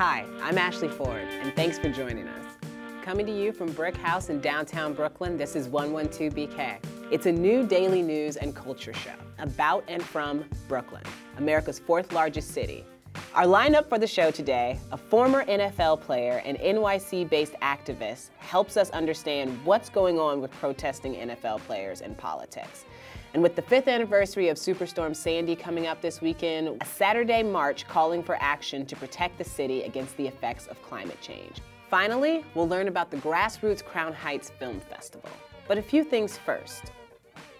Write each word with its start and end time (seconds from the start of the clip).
Hi, 0.00 0.24
I'm 0.40 0.56
Ashley 0.56 0.88
Ford, 0.88 1.28
and 1.42 1.54
thanks 1.54 1.78
for 1.78 1.90
joining 1.90 2.26
us. 2.26 2.46
Coming 3.02 3.26
to 3.26 3.32
you 3.32 3.52
from 3.52 3.70
BRIC 3.72 3.98
House 3.98 4.30
in 4.30 4.40
downtown 4.40 4.94
Brooklyn, 4.94 5.36
this 5.36 5.54
is 5.54 5.68
112BK. 5.68 6.78
It's 7.10 7.26
a 7.26 7.32
new 7.32 7.66
daily 7.66 8.00
news 8.00 8.36
and 8.36 8.56
culture 8.56 8.94
show 8.94 9.12
about 9.38 9.84
and 9.88 10.02
from 10.02 10.46
Brooklyn, 10.68 11.02
America's 11.36 11.78
fourth 11.78 12.14
largest 12.14 12.52
city. 12.52 12.82
Our 13.34 13.44
lineup 13.44 13.90
for 13.90 13.98
the 13.98 14.06
show 14.06 14.30
today 14.30 14.78
a 14.90 14.96
former 14.96 15.44
NFL 15.44 16.00
player 16.00 16.40
and 16.46 16.56
NYC 16.56 17.28
based 17.28 17.52
activist 17.60 18.30
helps 18.38 18.78
us 18.78 18.88
understand 18.92 19.62
what's 19.66 19.90
going 19.90 20.18
on 20.18 20.40
with 20.40 20.50
protesting 20.52 21.16
NFL 21.16 21.58
players 21.66 22.00
and 22.00 22.16
politics. 22.16 22.86
And 23.32 23.44
with 23.44 23.54
the 23.54 23.62
fifth 23.62 23.86
anniversary 23.86 24.48
of 24.48 24.56
Superstorm 24.56 25.14
Sandy 25.14 25.54
coming 25.54 25.86
up 25.86 26.00
this 26.00 26.20
weekend, 26.20 26.82
a 26.82 26.84
Saturday 26.84 27.44
march 27.44 27.86
calling 27.86 28.24
for 28.24 28.36
action 28.40 28.84
to 28.86 28.96
protect 28.96 29.38
the 29.38 29.44
city 29.44 29.84
against 29.84 30.16
the 30.16 30.26
effects 30.26 30.66
of 30.66 30.82
climate 30.82 31.20
change. 31.20 31.60
Finally, 31.88 32.44
we'll 32.54 32.68
learn 32.68 32.88
about 32.88 33.08
the 33.08 33.18
Grassroots 33.18 33.84
Crown 33.84 34.12
Heights 34.12 34.50
Film 34.58 34.80
Festival. 34.80 35.30
But 35.68 35.78
a 35.78 35.82
few 35.82 36.02
things 36.02 36.38
first. 36.38 36.90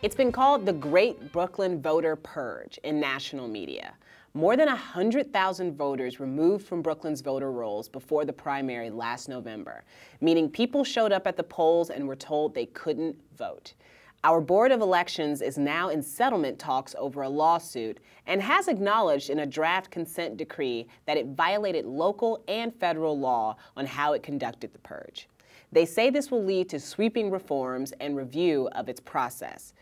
It's 0.03 0.17
been 0.17 0.33
called 0.33 0.67
the 0.67 0.73
Great 0.73 1.31
Brooklyn 1.31 1.81
Voter 1.81 2.17
Purge 2.17 2.81
in 2.83 2.99
national 2.99 3.47
media. 3.47 3.95
More 4.35 4.57
than 4.57 4.67
100,000 4.67 5.77
voters 5.77 6.19
removed 6.19 6.67
from 6.67 6.83
Brooklyn's 6.83 7.21
voter 7.21 7.53
rolls 7.53 7.89
before 7.89 8.25
the 8.25 8.33
primary 8.33 8.91
last 8.91 9.29
November, 9.29 9.85
meaning 10.21 10.49
people 10.49 10.83
showed 10.83 11.13
up 11.13 11.29
at 11.29 11.37
the 11.37 11.45
polls 11.45 11.91
and 11.91 12.09
were 12.09 12.17
told 12.17 12.55
they 12.55 12.67
couldn't 12.67 13.17
vote. 13.37 13.75
Our 14.23 14.43
Board 14.43 14.71
of 14.71 14.83
Elections 14.83 15.41
is 15.41 15.57
now 15.57 15.89
in 15.89 16.03
settlement 16.03 16.59
talks 16.59 16.95
over 16.99 17.23
a 17.23 17.29
lawsuit 17.31 18.01
and 18.27 18.43
has 18.43 18.69
acknowledged 18.69 19.31
in 19.31 19.39
a 19.39 19.47
draft 19.47 19.91
consent 19.91 20.37
decree 20.37 20.89
that 21.07 21.17
it 21.17 21.29
violated 21.29 21.87
local 21.87 22.45
and 22.47 22.75
federal 22.75 23.19
law 23.19 23.57
on 23.79 23.87
how 23.87 24.13
it 24.13 24.23
conducted 24.23 24.75
the 24.75 24.79
purge. 24.81 25.27
They 25.73 25.87
say 25.87 26.11
this 26.11 26.31
will 26.31 26.45
lead 26.45 26.69
to 26.69 26.79
sweeping 26.79 27.31
reforms 27.31 27.95
and 27.99 28.15
review 28.15 28.69
of 28.73 28.91
its 28.91 29.01
process. 29.01 29.73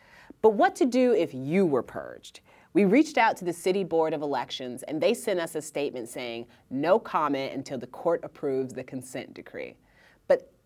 But 0.40 0.50
what 0.50 0.76
to 0.76 0.86
do 0.86 1.14
if 1.14 1.34
you 1.34 1.66
were 1.66 1.82
purged? 1.82 2.38
We 2.74 2.84
reached 2.84 3.18
out 3.18 3.36
to 3.38 3.44
the 3.44 3.52
City 3.52 3.82
Board 3.82 4.14
of 4.14 4.22
Elections 4.22 4.84
and 4.84 5.00
they 5.00 5.14
sent 5.14 5.40
us 5.40 5.56
a 5.56 5.62
statement 5.62 6.08
saying 6.08 6.46
no 6.70 7.00
comment 7.00 7.54
until 7.54 7.78
the 7.78 7.88
court 7.88 8.20
approves 8.22 8.72
the 8.72 8.84
consent 8.84 9.34
decree. 9.34 9.74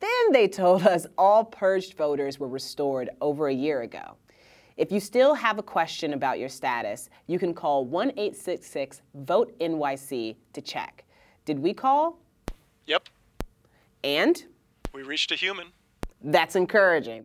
Then 0.03 0.33
they 0.33 0.49
told 0.49 0.85
us 0.85 1.07
all 1.17 1.45
purged 1.45 1.95
voters 1.97 2.41
were 2.41 2.49
restored 2.49 3.11
over 3.21 3.47
a 3.47 3.55
year 3.55 3.83
ago. 3.83 4.17
If 4.77 4.91
you 4.91 4.99
still 4.99 5.33
have 5.35 5.59
a 5.59 5.63
question 5.63 6.13
about 6.13 6.41
your 6.41 6.49
status, 6.49 7.09
you 7.29 7.39
can 7.39 7.55
call 7.55 7.85
1 7.85 8.11
866 8.11 9.03
VOTE 9.15 9.57
NYC 9.61 10.35
to 10.55 10.61
check. 10.61 11.05
Did 11.45 11.61
we 11.61 11.73
call? 11.73 12.19
Yep. 12.87 13.11
And? 14.03 14.45
We 14.93 15.05
reached 15.05 15.31
a 15.31 15.37
human. 15.37 15.69
That's 16.21 16.57
encouraging. 16.57 17.25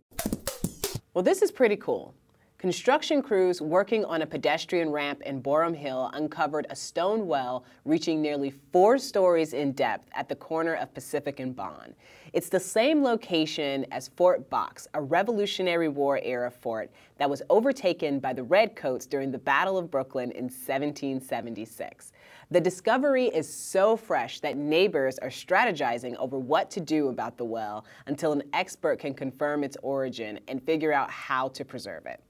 Well, 1.14 1.24
this 1.24 1.42
is 1.42 1.50
pretty 1.50 1.76
cool. 1.76 2.14
Construction 2.58 3.22
crews 3.22 3.62
working 3.62 4.04
on 4.04 4.22
a 4.22 4.26
pedestrian 4.26 4.90
ramp 4.90 5.22
in 5.22 5.40
Boerum 5.40 5.76
Hill 5.76 6.10
uncovered 6.14 6.66
a 6.70 6.74
stone 6.74 7.28
well 7.28 7.64
reaching 7.84 8.20
nearly 8.20 8.50
four 8.72 8.98
stories 8.98 9.52
in 9.52 9.70
depth 9.70 10.08
at 10.12 10.28
the 10.28 10.34
corner 10.34 10.74
of 10.74 10.92
Pacific 10.92 11.38
and 11.38 11.54
Bond. 11.54 11.94
It's 12.32 12.48
the 12.48 12.58
same 12.58 13.04
location 13.04 13.86
as 13.92 14.08
Fort 14.08 14.50
Box, 14.50 14.88
a 14.94 15.00
Revolutionary 15.00 15.86
War 15.86 16.18
era 16.24 16.50
fort 16.50 16.90
that 17.18 17.30
was 17.30 17.42
overtaken 17.48 18.18
by 18.18 18.32
the 18.32 18.42
Redcoats 18.42 19.06
during 19.06 19.30
the 19.30 19.38
Battle 19.38 19.78
of 19.78 19.88
Brooklyn 19.88 20.32
in 20.32 20.46
1776. 20.46 22.10
The 22.50 22.60
discovery 22.60 23.26
is 23.26 23.48
so 23.48 23.96
fresh 23.96 24.40
that 24.40 24.56
neighbors 24.56 25.20
are 25.20 25.28
strategizing 25.28 26.16
over 26.16 26.40
what 26.40 26.72
to 26.72 26.80
do 26.80 27.06
about 27.06 27.36
the 27.36 27.44
well 27.44 27.84
until 28.06 28.32
an 28.32 28.42
expert 28.52 28.98
can 28.98 29.14
confirm 29.14 29.62
its 29.62 29.76
origin 29.80 30.40
and 30.48 30.60
figure 30.60 30.92
out 30.92 31.08
how 31.08 31.46
to 31.50 31.64
preserve 31.64 32.04
it. 32.06 32.20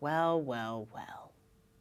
Well, 0.00 0.40
well, 0.40 0.86
well. 0.94 1.32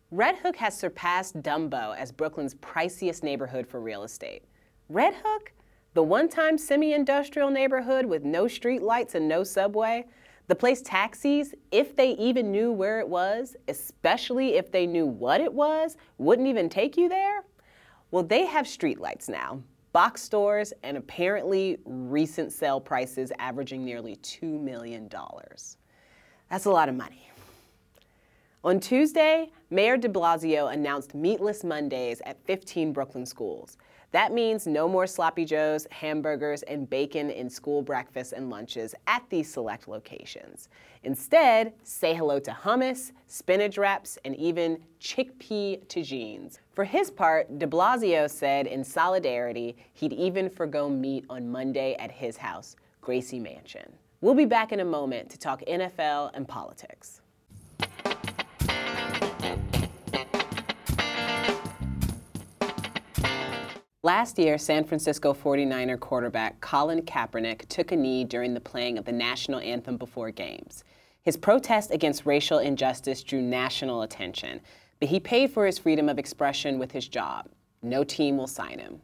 Red 0.10 0.38
Hook 0.38 0.56
has 0.56 0.76
surpassed 0.76 1.42
Dumbo 1.44 1.96
as 1.96 2.12
Brooklyn's 2.12 2.56
priciest 2.56 3.22
neighborhood 3.22 3.68
for 3.68 3.80
real 3.80 4.04
estate. 4.04 4.44
Red 4.90 5.14
Hook? 5.24 5.52
The 5.94 6.02
one 6.02 6.28
time 6.28 6.58
semi 6.58 6.94
industrial 6.94 7.52
neighborhood 7.52 8.06
with 8.06 8.24
no 8.24 8.48
street 8.48 8.82
lights 8.82 9.16
and 9.16 9.28
no 9.28 9.44
subway? 9.44 10.06
The 10.48 10.56
place 10.56 10.82
taxis, 10.82 11.54
if 11.72 11.96
they 11.96 12.12
even 12.12 12.52
knew 12.52 12.72
where 12.72 13.00
it 13.00 13.08
was, 13.08 13.56
especially 13.68 14.56
if 14.56 14.72
they 14.72 14.88
knew 14.88 15.06
what 15.06 15.42
it 15.42 15.54
was, 15.54 15.98
wouldn't 16.18 16.48
even 16.48 16.70
take 16.70 16.98
you 16.98 17.10
there? 17.10 17.44
Well, 18.12 18.24
they 18.24 18.46
have 18.46 18.66
streetlights 18.66 19.28
now, 19.28 19.62
box 19.92 20.24
stores, 20.24 20.74
and 20.84 20.96
apparently 20.96 21.78
recent 21.86 22.54
sale 22.54 22.80
prices 22.80 23.32
averaging 23.38 23.84
nearly 23.84 24.16
$2 24.18 24.60
million. 24.60 25.10
That's 26.50 26.66
a 26.66 26.72
lot 26.72 26.88
of 26.88 26.96
money. 26.96 27.27
On 28.68 28.82
Tuesday, 28.82 29.50
Mayor 29.70 29.96
de 29.96 30.10
Blasio 30.10 30.74
announced 30.74 31.16
Meatless 31.16 31.64
Mondays 31.64 32.22
at 32.26 32.44
15 32.44 32.92
Brooklyn 32.92 33.26
schools. 33.26 33.78
That 34.12 34.34
means 34.34 34.68
no 34.68 34.90
more 34.90 35.08
sloppy 35.08 35.46
joes, 35.46 35.88
hamburgers, 35.90 36.64
and 36.64 36.90
bacon 36.90 37.30
in 37.30 37.50
school 37.50 37.82
breakfasts 37.82 38.34
and 38.34 38.50
lunches 38.50 38.94
at 39.08 39.24
these 39.30 39.50
select 39.50 39.88
locations. 39.88 40.68
Instead, 41.04 41.76
say 41.84 42.14
hello 42.14 42.40
to 42.40 42.52
hummus, 42.52 43.14
spinach 43.28 43.78
wraps, 43.78 44.20
and 44.26 44.36
even 44.36 44.80
chickpea 45.00 45.88
tagines. 45.88 46.60
For 46.74 46.84
his 46.84 47.10
part, 47.10 47.60
de 47.60 47.68
Blasio 47.68 48.30
said 48.30 48.68
in 48.68 48.84
solidarity 48.84 49.78
he'd 49.94 50.12
even 50.12 50.50
forgo 50.50 50.90
meat 50.90 51.24
on 51.30 51.50
Monday 51.50 51.96
at 52.00 52.12
his 52.12 52.36
house, 52.36 52.76
Gracie 53.00 53.40
Mansion. 53.40 53.94
We'll 54.20 54.36
be 54.36 54.44
back 54.44 54.74
in 54.74 54.82
a 54.82 54.86
moment 54.86 55.30
to 55.30 55.38
talk 55.38 55.62
NFL 55.70 56.32
and 56.34 56.46
politics. 56.46 57.22
Last 64.08 64.40
year, 64.40 64.58
San 64.58 64.86
Francisco 64.86 65.34
49er 65.34 66.00
quarterback 66.00 66.62
Colin 66.62 67.02
Kaepernick 67.02 67.68
took 67.68 67.92
a 67.92 67.96
knee 67.98 68.24
during 68.24 68.54
the 68.54 68.62
playing 68.62 68.98
of 68.98 69.04
the 69.04 69.12
national 69.12 69.60
anthem 69.60 69.98
before 69.98 70.32
games. 70.32 70.86
His 71.24 71.36
protest 71.36 71.92
against 71.92 72.26
racial 72.26 72.60
injustice 72.60 73.22
drew 73.22 73.42
national 73.42 74.04
attention, 74.04 74.62
but 75.02 75.10
he 75.10 75.20
paid 75.20 75.52
for 75.52 75.66
his 75.66 75.78
freedom 75.78 76.08
of 76.08 76.20
expression 76.20 76.80
with 76.80 76.94
his 76.94 77.10
job. 77.10 77.50
No 77.82 78.06
team 78.06 78.38
will 78.38 78.48
sign 78.48 78.80
him. 78.80 79.02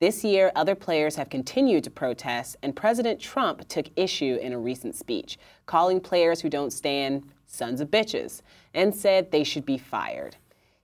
This 0.00 0.24
year, 0.24 0.50
other 0.56 0.74
players 0.74 1.16
have 1.16 1.28
continued 1.28 1.84
to 1.84 1.90
protest, 1.90 2.56
and 2.62 2.74
President 2.74 3.20
Trump 3.20 3.68
took 3.68 3.90
issue 3.96 4.38
in 4.40 4.54
a 4.54 4.58
recent 4.58 4.96
speech, 4.96 5.38
calling 5.66 6.00
players 6.00 6.40
who 6.40 6.48
don't 6.48 6.72
stand 6.72 7.22
sons 7.46 7.82
of 7.82 7.90
bitches, 7.90 8.40
and 8.72 8.94
said 8.94 9.30
they 9.30 9.44
should 9.44 9.66
be 9.66 9.76
fired. 9.76 10.36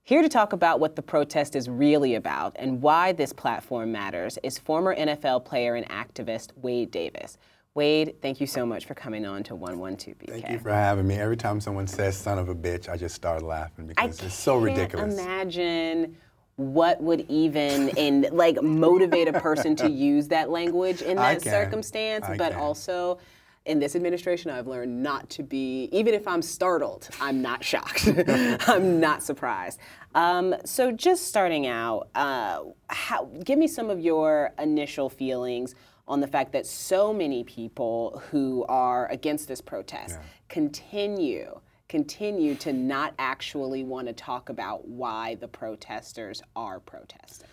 Here 0.07 0.21
to 0.21 0.29
talk 0.29 0.53
about 0.53 0.79
what 0.79 0.95
the 0.95 1.01
protest 1.01 1.55
is 1.55 1.67
really 1.67 2.13
about 2.13 2.55
and 2.59 2.79
why 2.79 3.11
this 3.11 3.33
platform 3.33 3.91
matters 3.91 4.37
is 4.43 4.59
former 4.59 4.95
NFL 4.95 5.45
player 5.45 5.73
and 5.73 5.89
activist 5.89 6.51
Wade 6.57 6.91
Davis. 6.91 7.39
Wade, 7.73 8.13
thank 8.21 8.39
you 8.39 8.45
so 8.45 8.67
much 8.67 8.85
for 8.85 8.93
coming 8.93 9.25
on 9.25 9.41
to 9.41 9.55
112BK. 9.55 10.29
Thank 10.29 10.49
you 10.51 10.59
for 10.59 10.69
having 10.69 11.07
me. 11.07 11.15
Every 11.15 11.35
time 11.35 11.59
someone 11.59 11.87
says 11.87 12.15
son 12.15 12.37
of 12.37 12.49
a 12.49 12.55
bitch, 12.55 12.87
I 12.87 12.97
just 12.97 13.15
start 13.15 13.41
laughing 13.41 13.87
because 13.87 14.21
I 14.21 14.25
it's 14.25 14.35
so 14.35 14.57
ridiculous. 14.57 15.17
imagine 15.19 16.15
what 16.57 17.01
would 17.01 17.25
even 17.27 17.89
in 17.97 18.27
like 18.31 18.61
motivate 18.61 19.27
a 19.27 19.33
person 19.33 19.75
to 19.77 19.89
use 20.11 20.27
that 20.27 20.51
language 20.51 21.01
in 21.01 21.17
that 21.17 21.41
circumstance, 21.41 22.25
I 22.25 22.37
but 22.37 22.51
can. 22.51 22.61
also 22.61 23.17
in 23.65 23.79
this 23.79 23.95
administration, 23.95 24.51
I've 24.51 24.67
learned 24.67 25.01
not 25.01 25.29
to 25.31 25.43
be, 25.43 25.89
even 25.91 26.13
if 26.13 26.27
I'm 26.27 26.41
startled, 26.41 27.09
I'm 27.19 27.41
not 27.41 27.63
shocked. 27.63 28.07
I'm 28.67 28.99
not 28.99 29.23
surprised. 29.23 29.79
Um, 30.13 30.55
so, 30.65 30.91
just 30.91 31.27
starting 31.27 31.67
out, 31.67 32.09
uh, 32.15 32.61
how, 32.89 33.25
give 33.43 33.57
me 33.57 33.67
some 33.67 33.89
of 33.89 33.99
your 33.99 34.53
initial 34.59 35.09
feelings 35.09 35.75
on 36.07 36.19
the 36.19 36.27
fact 36.27 36.51
that 36.53 36.65
so 36.65 37.11
many 37.11 37.43
people 37.43 38.21
who 38.29 38.63
are 38.69 39.07
against 39.07 39.47
this 39.47 39.61
protest 39.61 40.19
continue 40.47 41.59
continue 41.87 42.55
to 42.55 42.73
not 42.73 43.13
actually 43.19 43.83
want 43.83 44.07
to 44.07 44.13
talk 44.13 44.49
about 44.49 44.87
why 44.87 45.35
the 45.35 45.47
protesters 45.47 46.41
are 46.55 46.79
protesting. 46.79 47.47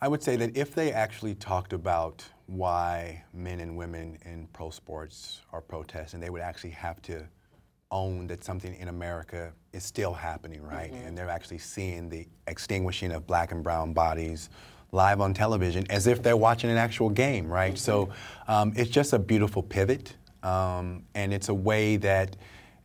I 0.00 0.08
would 0.08 0.22
say 0.22 0.36
that 0.36 0.56
if 0.56 0.74
they 0.74 0.92
actually 0.92 1.34
talked 1.34 1.72
about 1.72 2.24
why 2.46 3.24
men 3.32 3.60
and 3.60 3.76
women 3.76 4.18
in 4.24 4.48
pro 4.52 4.70
sports 4.70 5.40
are 5.52 5.60
protesting, 5.60 6.20
they 6.20 6.30
would 6.30 6.42
actually 6.42 6.70
have 6.70 7.02
to 7.02 7.26
own 7.90 8.26
that 8.26 8.44
something 8.44 8.74
in 8.76 8.88
America 8.88 9.52
is 9.72 9.84
still 9.84 10.12
happening, 10.12 10.62
right? 10.62 10.92
And 10.92 11.16
they're 11.16 11.30
actually 11.30 11.58
seeing 11.58 12.08
the 12.08 12.26
extinguishing 12.46 13.12
of 13.12 13.26
black 13.26 13.52
and 13.52 13.62
brown 13.62 13.92
bodies 13.92 14.50
live 14.92 15.20
on 15.20 15.34
television 15.34 15.84
as 15.90 16.06
if 16.06 16.22
they're 16.22 16.36
watching 16.36 16.70
an 16.70 16.76
actual 16.76 17.10
game, 17.10 17.48
right? 17.48 17.76
So 17.76 18.08
um, 18.48 18.72
it's 18.76 18.90
just 18.90 19.12
a 19.12 19.18
beautiful 19.18 19.62
pivot, 19.62 20.16
um, 20.42 21.02
and 21.14 21.32
it's 21.32 21.48
a 21.48 21.54
way 21.54 21.96
that 21.96 22.36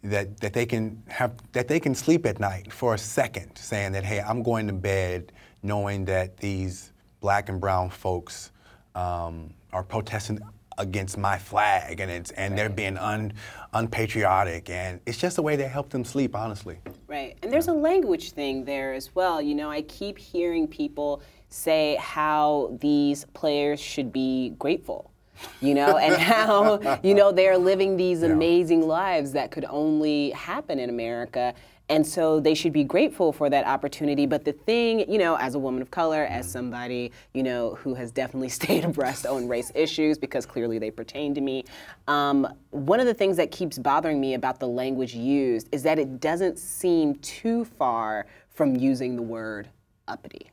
that, 0.04 0.40
that 0.40 0.54
they 0.54 0.66
can 0.66 1.04
have 1.08 1.34
that 1.52 1.68
they 1.68 1.80
can 1.80 1.94
sleep 1.94 2.25
at 2.25 2.40
night 2.40 2.74
for 2.74 2.96
a 2.96 2.98
second, 2.98 3.56
saying 3.56 3.92
that 3.92 4.04
hey, 4.04 4.19
I'm 4.19 4.42
going 4.42 4.68
to 4.68 4.74
bed 4.74 5.31
knowing 5.63 6.06
that 6.06 6.38
these 6.38 6.92
black 7.19 7.50
and 7.50 7.62
brown 7.62 7.90
folks 7.92 8.52
um, 8.95 9.53
are 9.73 9.83
protesting 9.83 10.39
against 10.77 11.17
my 11.17 11.38
flag 11.38 11.99
and 11.99 12.09
it's 12.09 12.31
and 12.31 12.57
they're 12.57 12.69
being 12.69 12.97
un, 12.97 13.31
unpatriotic 13.73 14.69
and 14.69 14.99
it's 15.05 15.17
just 15.17 15.38
a 15.38 15.41
way 15.41 15.55
to 15.55 15.67
help 15.67 15.89
them 15.89 16.03
sleep 16.03 16.35
honestly 16.35 16.79
Right. 17.11 17.38
And 17.43 17.51
there's 17.51 17.67
a 17.67 17.73
language 17.73 18.31
thing 18.31 18.63
there 18.63 18.93
as 18.93 19.13
well. 19.13 19.41
You 19.41 19.53
know, 19.53 19.69
I 19.69 19.81
keep 19.81 20.17
hearing 20.17 20.65
people 20.65 21.21
say 21.49 21.97
how 21.99 22.77
these 22.79 23.25
players 23.33 23.81
should 23.81 24.13
be 24.13 24.51
grateful, 24.57 25.11
you 25.59 25.75
know, 25.75 25.97
and 25.97 26.15
how, 26.21 26.79
you 27.03 27.13
know, 27.13 27.33
they're 27.33 27.57
living 27.57 27.97
these 27.97 28.23
amazing 28.23 28.88
lives 28.88 29.33
that 29.33 29.51
could 29.51 29.65
only 29.65 30.29
happen 30.29 30.79
in 30.79 30.89
America. 30.89 31.53
And 31.91 32.07
so 32.07 32.39
they 32.39 32.53
should 32.53 32.71
be 32.71 32.85
grateful 32.85 33.33
for 33.33 33.49
that 33.49 33.67
opportunity. 33.67 34.25
But 34.25 34.45
the 34.45 34.53
thing, 34.53 35.11
you 35.11 35.17
know, 35.17 35.35
as 35.35 35.55
a 35.55 35.59
woman 35.59 35.81
of 35.81 35.91
color, 35.91 36.23
as 36.23 36.45
mm-hmm. 36.45 36.53
somebody, 36.53 37.11
you 37.33 37.43
know, 37.43 37.75
who 37.75 37.93
has 37.95 38.11
definitely 38.13 38.47
stayed 38.61 38.85
abreast 38.85 39.25
on 39.25 39.45
race 39.49 39.73
issues 39.75 40.17
because 40.17 40.45
clearly 40.45 40.79
they 40.79 40.89
pertain 40.89 41.35
to 41.35 41.41
me, 41.41 41.65
um, 42.07 42.47
one 42.69 43.01
of 43.01 43.07
the 43.07 43.13
things 43.13 43.35
that 43.35 43.51
keeps 43.51 43.77
bothering 43.77 44.21
me 44.21 44.35
about 44.35 44.57
the 44.57 44.67
language 44.67 45.13
used 45.13 45.67
is 45.73 45.83
that 45.83 45.99
it 45.99 46.21
doesn't 46.21 46.57
seem 46.57 47.15
too 47.15 47.65
far 47.65 48.25
from 48.49 48.77
using 48.77 49.17
the 49.17 49.21
word 49.21 49.67
uppity. 50.07 50.49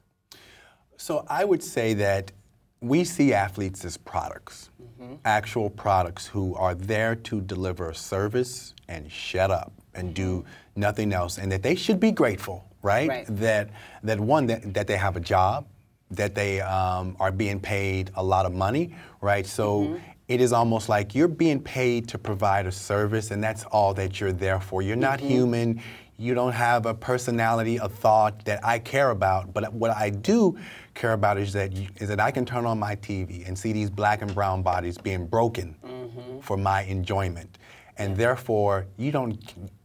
So 0.96 1.24
I 1.28 1.44
would 1.44 1.62
say 1.62 1.94
that 1.94 2.32
we 2.80 3.04
see 3.04 3.32
athletes 3.32 3.84
as 3.84 3.96
products, 3.96 4.70
mm-hmm. 4.82 5.14
actual 5.24 5.70
products 5.70 6.26
who 6.26 6.56
are 6.56 6.74
there 6.74 7.14
to 7.14 7.40
deliver 7.40 7.90
a 7.90 7.94
service 7.94 8.74
and 8.88 9.10
shut 9.10 9.52
up 9.52 9.72
and 9.94 10.14
do 10.14 10.38
mm-hmm. 10.38 10.48
Nothing 10.78 11.12
else, 11.12 11.38
and 11.38 11.50
that 11.52 11.62
they 11.62 11.74
should 11.74 12.00
be 12.00 12.12
grateful, 12.12 12.64
right? 12.82 13.08
Right. 13.08 13.26
That 13.28 13.70
that 14.02 14.20
one 14.20 14.46
that, 14.46 14.74
that 14.74 14.86
they 14.86 14.96
have 14.96 15.16
a 15.16 15.20
job, 15.20 15.66
that 16.10 16.34
they 16.34 16.60
um, 16.60 17.16
are 17.20 17.32
being 17.32 17.60
paid 17.60 18.10
a 18.14 18.22
lot 18.22 18.46
of 18.46 18.54
money, 18.54 18.94
right? 19.20 19.46
So. 19.46 19.82
Mm-hmm. 19.82 19.96
It 20.28 20.42
is 20.42 20.52
almost 20.52 20.90
like 20.90 21.14
you're 21.14 21.26
being 21.26 21.58
paid 21.58 22.06
to 22.08 22.18
provide 22.18 22.66
a 22.66 22.70
service, 22.70 23.30
and 23.30 23.42
that's 23.42 23.64
all 23.64 23.94
that 23.94 24.20
you're 24.20 24.30
there 24.30 24.60
for. 24.60 24.82
You're 24.82 24.94
not 24.94 25.20
mm-hmm. 25.20 25.28
human. 25.28 25.82
You 26.18 26.34
don't 26.34 26.52
have 26.52 26.84
a 26.84 26.92
personality, 26.92 27.78
a 27.78 27.88
thought 27.88 28.44
that 28.44 28.62
I 28.62 28.78
care 28.78 29.10
about. 29.10 29.54
But 29.54 29.72
what 29.72 29.90
I 29.92 30.10
do 30.10 30.58
care 30.94 31.12
about 31.12 31.38
is 31.38 31.52
that 31.54 31.72
you, 31.72 31.88
is 31.96 32.08
that 32.08 32.20
I 32.20 32.30
can 32.30 32.44
turn 32.44 32.66
on 32.66 32.78
my 32.78 32.96
TV 32.96 33.46
and 33.46 33.56
see 33.56 33.72
these 33.72 33.88
black 33.88 34.20
and 34.20 34.34
brown 34.34 34.62
bodies 34.62 34.98
being 34.98 35.26
broken 35.26 35.76
mm-hmm. 35.82 36.40
for 36.40 36.56
my 36.56 36.82
enjoyment, 36.82 37.57
and 37.98 38.16
therefore 38.16 38.86
you 38.96 39.10
don't 39.12 39.38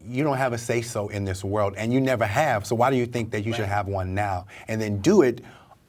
you 0.05 0.23
don't 0.23 0.37
have 0.37 0.53
a 0.53 0.57
say 0.57 0.81
so 0.81 1.07
in 1.09 1.25
this 1.25 1.43
world, 1.43 1.73
and 1.77 1.91
you 1.93 1.99
never 2.01 2.25
have. 2.25 2.65
So 2.65 2.75
why 2.75 2.89
do 2.89 2.95
you 2.97 3.05
think 3.05 3.31
that 3.31 3.45
you 3.45 3.53
should 3.53 3.65
have 3.65 3.87
one 3.87 4.13
now? 4.13 4.45
And 4.67 4.79
then 4.81 4.99
do 4.99 5.21
it 5.23 5.41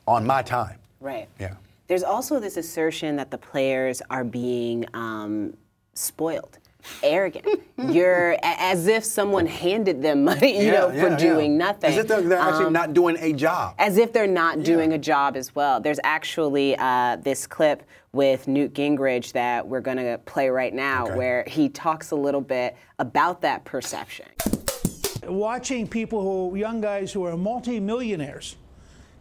on 0.06 0.26
my 0.26 0.42
time. 0.42 0.78
Right. 1.00 1.28
Yeah. 1.38 1.54
There's 1.88 2.02
also 2.02 2.40
this 2.40 2.56
assertion 2.56 3.16
that 3.16 3.30
the 3.30 3.38
players 3.38 4.00
are 4.10 4.24
being 4.24 4.86
um, 4.94 5.54
spoiled, 5.94 6.58
arrogant. 7.02 7.46
You're 7.90 8.36
as 8.42 8.86
if 8.86 9.04
someone 9.04 9.46
handed 9.46 10.00
them 10.00 10.24
money, 10.24 10.64
you 10.64 10.70
know, 10.72 10.90
for 10.90 11.14
doing 11.16 11.58
nothing. 11.58 11.90
As 11.90 11.98
if 11.98 12.06
they're, 12.08 12.22
they're 12.22 12.38
actually 12.38 12.66
Um, 12.66 12.72
not 12.72 12.94
doing 12.94 13.16
a 13.20 13.32
job. 13.32 13.74
as 13.78 13.98
if 13.98 14.12
they're 14.12 14.26
not 14.26 14.62
doing 14.62 14.92
a 14.92 14.98
job 14.98 15.36
as 15.36 15.54
well. 15.54 15.80
There's 15.80 16.00
actually 16.04 16.76
uh, 16.78 17.16
this 17.16 17.46
clip 17.46 17.82
with 18.14 18.46
Newt 18.48 18.72
Gingrich 18.74 19.32
that 19.32 19.66
we're 19.66 19.80
going 19.80 19.96
to 19.98 20.18
play 20.24 20.48
right 20.48 20.72
now 20.72 21.06
Okay. 21.06 21.16
where 21.16 21.44
he 21.46 21.68
talks 21.68 22.12
a 22.12 22.16
little 22.16 22.40
bit 22.40 22.76
about 22.98 23.40
that 23.42 23.64
perception. 23.64 24.26
watching 25.26 25.86
people 25.88 26.22
who, 26.22 26.56
young 26.56 26.80
guys 26.80 27.12
who 27.12 27.24
are 27.24 27.36
multimillionaires, 27.36 28.56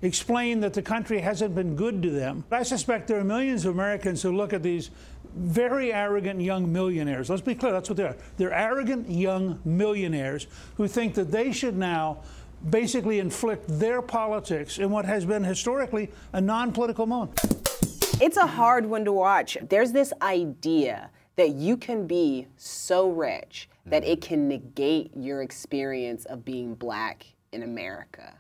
explain 0.02 0.60
that 0.60 0.74
the 0.74 0.82
country 0.82 1.20
hasn't 1.22 1.56
been 1.56 1.76
good 1.78 2.02
to 2.04 2.10
them. 2.10 2.44
I 2.52 2.64
suspect 2.64 3.08
there 3.08 3.20
are 3.20 3.24
millions 3.24 3.66
of 3.66 3.74
Americans 3.74 4.22
who 4.22 4.36
look 4.36 4.52
at 4.52 4.62
these 4.62 4.92
very 5.36 5.94
arrogant 5.94 6.42
young 6.42 6.72
millionaires. 6.72 7.30
Let's 7.30 7.42
be 7.42 7.56
clear, 7.56 7.72
that's 7.72 7.90
what 7.90 7.98
they 7.98 8.04
are. 8.04 8.18
They're 8.38 8.54
arrogant 8.54 9.10
young 9.10 9.60
millionaires 9.64 10.48
who 10.76 10.88
think 10.88 11.14
that 11.16 11.32
they 11.32 11.52
should 11.54 11.78
now 11.78 12.18
basically 12.70 13.20
inflict 13.20 13.64
their 13.68 14.02
politics 14.02 14.78
in 14.78 14.90
what 14.92 15.06
has 15.06 15.26
been 15.26 15.44
historically 15.44 16.12
a 16.34 16.42
non 16.42 16.72
political 16.74 17.06
mode. 17.06 17.30
It's 18.22 18.38
a 18.38 18.48
hard 18.48 18.86
one 18.86 19.06
to 19.06 19.12
watch. 19.12 19.58
There's 19.70 19.92
this 19.92 20.14
idea 20.22 21.10
that 21.36 21.50
you 21.50 21.76
can 21.76 22.06
be 22.06 22.48
so 22.58 23.10
rich 23.10 23.68
that 23.86 24.04
it 24.06 24.22
can 24.22 24.48
negate 24.48 25.12
your 25.16 25.42
experience 25.42 26.26
of 26.26 26.46
being 26.46 26.76
black 26.76 27.26
in 27.52 27.64
America. 27.64 28.40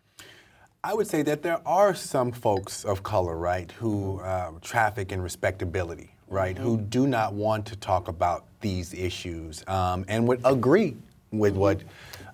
I 0.84 0.94
would 0.94 1.08
say 1.08 1.22
that 1.24 1.42
there 1.42 1.60
are 1.66 1.96
some 1.96 2.32
folks 2.32 2.86
of 2.86 3.04
color, 3.04 3.36
right, 3.36 3.72
who 3.72 4.20
uh, 4.20 4.52
traffic 4.62 5.12
in 5.12 5.22
respectability, 5.22 6.16
right, 6.28 6.58
who 6.58 6.78
do 6.78 7.08
not 7.08 7.34
want 7.34 7.66
to 7.68 7.76
talk 7.76 8.08
about 8.08 8.46
these 8.62 8.94
issues 8.94 9.64
um, 9.68 10.06
and 10.08 10.28
would 10.28 10.42
agree 10.46 10.96
with 11.32 11.56
what 11.56 11.82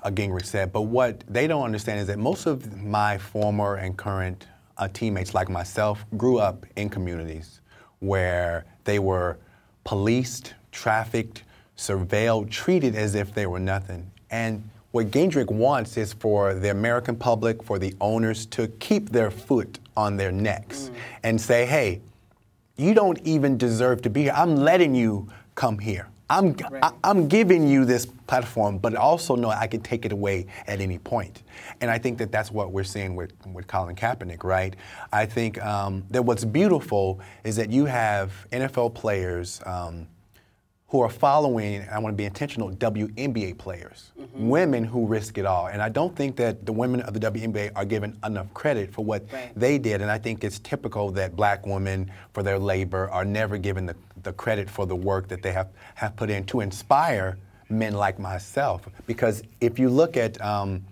uh, 0.03 0.09
Gingrich 0.09 0.45
said. 0.45 0.73
But 0.73 0.81
what 0.81 1.23
they 1.27 1.47
don't 1.47 1.63
understand 1.63 2.01
is 2.01 2.07
that 2.07 2.19
most 2.19 2.45
of 2.45 2.81
my 2.83 3.17
former 3.17 3.75
and 3.75 3.97
current 3.97 4.45
uh, 4.79 4.87
teammates, 4.91 5.33
like 5.33 5.49
myself, 5.49 6.05
grew 6.17 6.39
up 6.39 6.65
in 6.75 6.89
communities 6.89 7.61
where 7.99 8.65
they 8.85 8.97
were 8.97 9.37
policed, 9.83 10.53
trafficked, 10.71 11.43
surveilled, 11.77 12.49
treated 12.49 12.95
as 12.95 13.13
if 13.13 13.33
they 13.33 13.45
were 13.45 13.59
nothing. 13.59 14.09
And 14.31 14.67
what 14.91 15.11
Gingrich 15.11 15.51
wants 15.51 15.97
is 15.97 16.13
for 16.13 16.53
the 16.53 16.71
American 16.71 17.15
public, 17.15 17.61
for 17.61 17.77
the 17.77 17.93
owners 18.01 18.45
to 18.47 18.67
keep 18.79 19.09
their 19.09 19.29
foot 19.29 19.79
on 19.95 20.17
their 20.17 20.31
necks 20.31 20.91
and 21.23 21.39
say, 21.39 21.65
hey, 21.65 22.01
you 22.75 22.93
don't 22.93 23.19
even 23.23 23.57
deserve 23.57 24.01
to 24.03 24.09
be 24.09 24.23
here. 24.23 24.33
I'm 24.35 24.55
letting 24.55 24.95
you 24.95 25.27
come 25.55 25.77
here. 25.77 26.07
I'm, 26.29 26.55
I, 26.83 26.91
I'm 27.03 27.27
giving 27.27 27.67
you 27.67 27.85
this 27.85 28.05
platform, 28.05 28.77
but 28.77 28.95
also 28.95 29.35
know 29.35 29.49
I 29.49 29.65
can 29.67 29.81
take 29.81 30.05
it 30.05 30.11
away 30.11 30.45
at 30.67 30.79
any 30.79 30.99
point. 30.99 31.41
And 31.81 31.89
I 31.89 31.97
think 31.97 32.17
that 32.19 32.31
that's 32.31 32.51
what 32.51 32.71
we're 32.71 32.83
seeing 32.83 33.15
with, 33.15 33.33
with 33.51 33.65
Colin 33.67 33.95
Kaepernick, 33.95 34.43
right? 34.43 34.75
I 35.11 35.25
think 35.25 35.63
um, 35.63 36.03
that 36.11 36.23
what's 36.23 36.45
beautiful 36.45 37.19
is 37.43 37.55
that 37.55 37.71
you 37.71 37.85
have 37.85 38.31
NFL 38.51 38.93
players 38.93 39.59
um, 39.65 40.07
who 40.89 41.01
are 41.01 41.09
following, 41.09 41.87
I 41.91 41.99
want 41.99 42.13
to 42.13 42.17
be 42.17 42.25
intentional, 42.25 42.71
WNBA 42.71 43.57
players, 43.59 44.11
women 44.33 44.83
who 44.83 45.05
risk 45.05 45.37
it 45.37 45.45
all. 45.45 45.67
And 45.67 45.83
I 45.83 45.89
don't 45.89 46.15
think 46.15 46.35
that 46.37 46.65
the 46.65 46.73
women 46.73 47.01
of 47.01 47.13
the 47.13 47.19
WNBA 47.19 47.71
are 47.75 47.85
given 47.85 48.17
enough 48.25 48.51
credit 48.55 48.91
for 48.91 49.05
what 49.05 49.23
Right. 49.31 49.51
they 49.55 49.77
did. 49.77 50.01
And 50.01 50.09
I 50.09 50.17
think 50.17 50.43
it's 50.43 50.57
typical 50.59 51.11
that 51.11 51.35
black 51.35 51.65
women, 51.67 52.11
for 52.33 52.41
their 52.41 52.57
labor, 52.57 53.07
are 53.11 53.23
never 53.23 53.59
given 53.59 53.85
the, 53.85 53.95
the 54.23 54.33
credit 54.33 54.69
for 54.69 54.85
the 54.85 54.95
work 54.95 55.27
that 55.29 55.41
they 55.41 55.51
have, 55.51 55.69
have 55.95 56.15
put 56.15 56.29
in 56.29 56.45
to 56.45 56.61
inspire 56.61 57.37
men 57.69 57.93
like 57.93 58.19
myself. 58.19 58.87
Because 59.05 59.43
if 59.61 59.79
you 59.79 59.89
look 59.89 60.17
at, 60.17 60.41
um, 60.41 60.85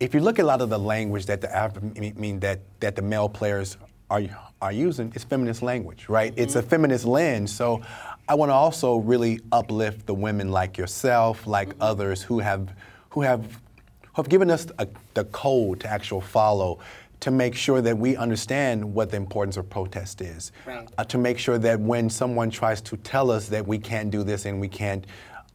if 0.00 0.14
you 0.14 0.20
look 0.20 0.38
at 0.38 0.44
a 0.44 0.46
lot 0.46 0.60
of 0.60 0.70
the 0.70 0.78
language 0.78 1.26
that 1.26 1.40
the 1.40 1.56
I 1.56 1.70
mean- 1.98 2.40
that 2.40 2.60
that 2.80 2.96
the 2.96 3.02
male 3.02 3.28
players 3.28 3.76
are 4.10 4.22
are 4.62 4.72
using, 4.72 5.12
it's 5.14 5.24
feminist 5.24 5.62
language, 5.62 6.08
right? 6.08 6.32
It's 6.36 6.54
a 6.54 6.62
feminist 6.62 7.04
lens. 7.04 7.54
So 7.54 7.82
I 8.28 8.34
want 8.34 8.50
to 8.50 8.54
also 8.54 8.96
really 8.96 9.40
uplift 9.52 10.06
the 10.06 10.14
women 10.14 10.50
like 10.50 10.78
yourself, 10.78 11.46
like 11.46 11.74
others 11.80 12.22
who 12.22 12.38
have 12.40 12.72
who 13.10 13.22
have 13.22 13.44
who 13.44 14.22
have 14.22 14.28
given 14.28 14.50
us 14.50 14.66
a, 14.78 14.88
the 15.14 15.24
code 15.24 15.80
to 15.80 15.88
actual 15.88 16.20
follow 16.20 16.78
to 17.26 17.32
make 17.32 17.56
sure 17.56 17.82
that 17.82 17.98
we 17.98 18.14
understand 18.14 18.84
what 18.94 19.10
the 19.10 19.16
importance 19.16 19.56
of 19.56 19.68
protest 19.68 20.20
is. 20.20 20.52
Right. 20.64 20.88
Uh, 20.96 21.02
to 21.02 21.18
make 21.18 21.40
sure 21.40 21.58
that 21.58 21.80
when 21.80 22.08
someone 22.08 22.50
tries 22.50 22.80
to 22.82 22.96
tell 22.98 23.32
us 23.32 23.48
that 23.48 23.66
we 23.66 23.80
can't 23.80 24.12
do 24.12 24.22
this 24.22 24.44
and 24.44 24.60
we 24.60 24.68
can't 24.68 25.04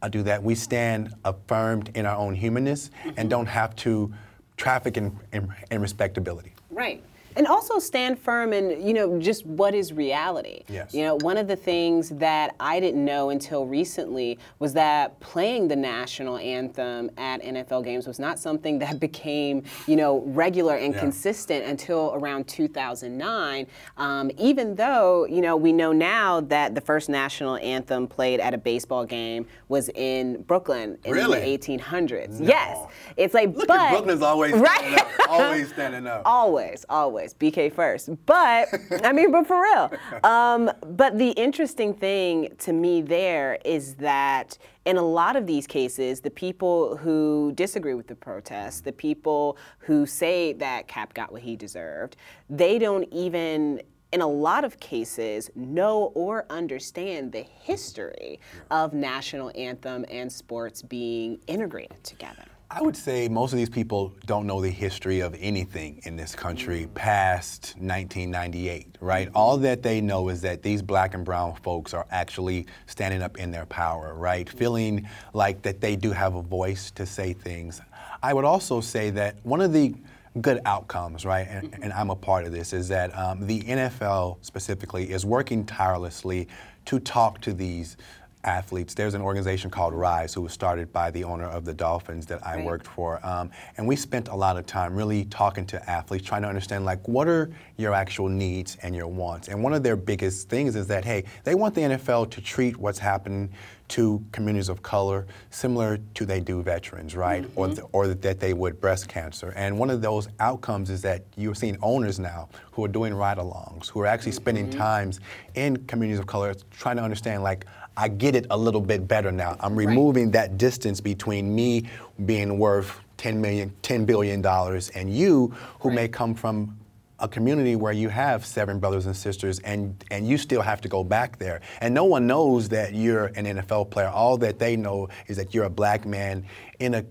uh, 0.02 0.08
do 0.08 0.22
that, 0.24 0.42
we 0.42 0.54
stand 0.54 1.14
affirmed 1.24 1.90
in 1.94 2.04
our 2.04 2.14
own 2.14 2.34
humanness 2.34 2.90
and 3.16 3.30
don't 3.30 3.46
have 3.46 3.74
to 3.76 4.12
traffic 4.58 4.98
in, 4.98 5.18
in, 5.32 5.48
in 5.70 5.80
respectability. 5.80 6.52
Right. 6.68 7.02
And 7.36 7.46
also 7.46 7.78
stand 7.78 8.18
firm 8.18 8.52
in, 8.52 8.84
you 8.86 8.92
know, 8.92 9.18
just 9.18 9.46
what 9.46 9.74
is 9.74 9.92
reality. 9.92 10.62
Yes. 10.68 10.92
You 10.94 11.02
know, 11.04 11.16
one 11.22 11.36
of 11.36 11.48
the 11.48 11.56
things 11.56 12.10
that 12.10 12.54
I 12.60 12.80
didn't 12.80 13.04
know 13.04 13.30
until 13.30 13.66
recently 13.66 14.38
was 14.58 14.72
that 14.74 15.18
playing 15.20 15.68
the 15.68 15.76
national 15.76 16.36
anthem 16.38 17.10
at 17.16 17.42
NFL 17.42 17.84
games 17.84 18.06
was 18.06 18.18
not 18.18 18.38
something 18.38 18.78
that 18.80 19.00
became, 19.08 19.62
you 19.86 19.96
know, 19.96 20.22
regular 20.26 20.74
and 20.76 20.94
Yeah. 20.94 21.00
consistent 21.00 21.64
until 21.64 22.12
around 22.14 22.48
2009. 22.48 23.66
Um, 23.96 24.30
even 24.38 24.74
though, 24.74 25.24
you 25.26 25.40
know, 25.40 25.56
we 25.56 25.72
know 25.72 25.92
now 25.92 26.40
that 26.40 26.74
the 26.74 26.80
first 26.80 27.08
national 27.08 27.56
anthem 27.56 28.06
played 28.06 28.40
at 28.40 28.54
a 28.54 28.58
baseball 28.58 29.04
game 29.04 29.46
was 29.68 29.88
in 29.94 30.42
Brooklyn 30.42 30.98
in 31.04 31.12
Really? 31.12 31.40
the 31.40 31.46
1800s. 31.78 32.40
Yes. 32.46 32.76
It's 33.16 33.34
like, 33.34 33.54
Look 33.54 33.68
but 33.68 33.90
Brooklyn's 33.90 34.22
always 34.22 34.52
right? 34.54 34.78
standing 34.80 34.98
up. 34.98 35.28
Always 35.28 35.68
standing 35.68 36.06
up. 36.06 36.22
always, 36.26 36.84
always 36.88 37.21
BK 37.28 37.72
first. 37.72 38.10
But 38.26 38.68
I 39.04 39.12
mean, 39.12 39.30
but 39.30 39.46
for 39.46 39.62
real. 39.62 39.90
Um, 40.24 40.70
but 40.86 41.18
the 41.18 41.30
interesting 41.30 41.94
thing 41.94 42.48
to 42.58 42.72
me 42.72 43.02
there 43.02 43.58
is 43.64 43.94
that 43.96 44.58
in 44.84 44.96
a 44.96 45.02
lot 45.02 45.36
of 45.36 45.46
these 45.46 45.66
cases, 45.66 46.20
the 46.20 46.30
people 46.30 46.96
who 46.96 47.52
disagree 47.54 47.94
with 47.94 48.08
the 48.08 48.16
protests, 48.16 48.80
the 48.80 48.92
people 48.92 49.56
who 49.78 50.06
say 50.06 50.52
that 50.54 50.88
Cap 50.88 51.14
got 51.14 51.30
what 51.30 51.42
he 51.42 51.56
deserved, 51.56 52.16
they 52.50 52.78
don't 52.78 53.06
even 53.12 53.80
in 54.12 54.20
a 54.20 54.26
lot 54.26 54.62
of 54.62 54.78
cases, 54.78 55.50
know 55.54 56.12
or 56.14 56.44
understand 56.50 57.32
the 57.32 57.42
history 57.42 58.38
of 58.70 58.92
national 58.92 59.50
anthem 59.54 60.04
and 60.10 60.30
sports 60.30 60.82
being 60.82 61.38
integrated 61.46 62.04
together. 62.04 62.44
I 62.74 62.80
would 62.80 62.96
say 62.96 63.28
most 63.28 63.52
of 63.52 63.58
these 63.58 63.68
people 63.68 64.14
don't 64.24 64.46
know 64.46 64.62
the 64.62 64.70
history 64.70 65.20
of 65.20 65.36
anything 65.38 66.00
in 66.04 66.16
this 66.16 66.34
country 66.34 66.88
past 66.94 67.74
1998, 67.76 68.96
right? 68.98 69.28
All 69.34 69.58
that 69.58 69.82
they 69.82 70.00
know 70.00 70.30
is 70.30 70.40
that 70.40 70.62
these 70.62 70.80
black 70.80 71.12
and 71.12 71.22
brown 71.22 71.54
folks 71.56 71.92
are 71.92 72.06
actually 72.10 72.66
standing 72.86 73.20
up 73.20 73.36
in 73.36 73.50
their 73.50 73.66
power, 73.66 74.14
right? 74.14 74.48
Feeling 74.48 75.06
like 75.34 75.60
that 75.62 75.82
they 75.82 75.96
do 75.96 76.12
have 76.12 76.34
a 76.34 76.40
voice 76.40 76.90
to 76.92 77.04
say 77.04 77.34
things. 77.34 77.82
I 78.22 78.32
would 78.32 78.46
also 78.46 78.80
say 78.80 79.10
that 79.10 79.36
one 79.42 79.60
of 79.60 79.74
the 79.74 79.94
good 80.40 80.62
outcomes, 80.64 81.26
right, 81.26 81.46
and, 81.46 81.74
and 81.82 81.92
I'm 81.92 82.08
a 82.08 82.16
part 82.16 82.46
of 82.46 82.52
this, 82.52 82.72
is 82.72 82.88
that 82.88 83.14
um, 83.18 83.46
the 83.46 83.60
NFL 83.60 84.38
specifically 84.40 85.10
is 85.10 85.26
working 85.26 85.66
tirelessly 85.66 86.48
to 86.86 86.98
talk 86.98 87.42
to 87.42 87.52
these 87.52 87.98
athletes. 88.44 88.94
There's 88.94 89.14
an 89.14 89.22
organization 89.22 89.70
called 89.70 89.94
Rise, 89.94 90.34
who 90.34 90.40
was 90.42 90.52
started 90.52 90.92
by 90.92 91.10
the 91.10 91.24
owner 91.24 91.46
of 91.46 91.64
the 91.64 91.74
Dolphins 91.74 92.26
that 92.26 92.44
I 92.46 92.56
Right. 92.56 92.64
worked 92.64 92.86
for, 92.86 93.24
um, 93.24 93.50
and 93.76 93.86
we 93.86 93.96
spent 93.96 94.28
a 94.28 94.34
lot 94.34 94.56
of 94.56 94.66
time 94.66 94.94
really 94.94 95.24
talking 95.26 95.64
to 95.66 95.90
athletes, 95.90 96.26
trying 96.26 96.42
to 96.42 96.48
understand 96.48 96.84
like 96.84 97.06
what 97.06 97.28
are 97.28 97.50
your 97.76 97.94
actual 97.94 98.28
needs 98.28 98.76
and 98.82 98.94
your 98.94 99.06
wants. 99.08 99.48
And 99.48 99.62
one 99.62 99.72
of 99.72 99.82
their 99.82 99.96
biggest 99.96 100.48
things 100.48 100.76
is 100.76 100.86
that 100.88 101.04
hey, 101.04 101.24
they 101.44 101.54
want 101.54 101.74
the 101.74 101.82
NFL 101.82 102.26
to 102.26 102.40
treat 102.40 102.76
what's 102.76 102.98
happening 102.98 103.50
to 103.88 104.24
communities 104.32 104.70
of 104.70 104.82
color 104.82 105.26
similar 105.50 105.98
to 106.14 106.24
they 106.24 106.40
do 106.40 106.62
veterans, 106.62 107.14
right? 107.14 107.44
Or 107.56 107.66
th- 107.68 107.80
or 107.92 108.06
that 108.08 108.40
they 108.40 108.54
would 108.54 108.80
breast 108.80 109.06
cancer. 109.08 109.52
And 109.54 109.78
one 109.78 109.90
of 109.90 110.00
those 110.00 110.28
outcomes 110.40 110.88
is 110.88 111.02
that 111.02 111.24
you're 111.36 111.54
seeing 111.54 111.76
owners 111.82 112.18
now 112.18 112.48
who 112.70 112.82
are 112.84 112.88
doing 112.88 113.12
ride-alongs, 113.12 113.90
who 113.90 114.00
are 114.00 114.06
actually 114.06 114.32
spending 114.32 114.70
times 114.70 115.20
in 115.56 115.76
communities 115.86 116.18
of 116.18 116.26
color, 116.26 116.54
trying 116.70 116.96
to 116.96 117.02
understand 117.02 117.42
like 117.42 117.66
I 117.96 118.08
get 118.08 118.34
it 118.34 118.46
a 118.50 118.56
little 118.56 118.80
bit 118.80 119.06
better 119.06 119.30
now. 119.30 119.56
I'm 119.60 119.76
removing 119.76 120.30
that 120.32 120.56
distance 120.56 121.00
between 121.00 121.54
me 121.54 121.88
being 122.24 122.58
worth 122.58 122.98
10 123.18 123.40
million, 123.40 123.72
10 123.82 124.04
billion 124.04 124.40
dollars 124.40 124.90
and 124.90 125.14
you 125.14 125.54
who 125.80 125.90
may 125.90 126.08
come 126.08 126.34
from 126.34 126.76
a 127.18 127.28
community 127.28 127.76
where 127.76 127.92
you 127.92 128.08
have 128.08 128.44
seven 128.44 128.80
brothers 128.80 129.06
and 129.06 129.16
sisters 129.16 129.60
and 129.60 130.04
and 130.10 130.26
you 130.26 130.36
still 130.36 130.60
have 130.60 130.80
to 130.80 130.88
go 130.88 131.04
back 131.04 131.38
there. 131.38 131.60
And 131.80 131.94
no 131.94 132.04
one 132.04 132.26
knows 132.26 132.68
that 132.70 132.94
you're 132.94 133.26
an 133.26 133.44
NFL 133.44 133.90
player. 133.90 134.08
All 134.08 134.36
that 134.38 134.58
they 134.58 134.76
know 134.76 135.08
is 135.28 135.36
that 135.36 135.54
you're 135.54 135.64
a 135.64 135.70
black 135.70 136.04
man 136.04 136.44
in 136.80 136.94
a 136.94 137.04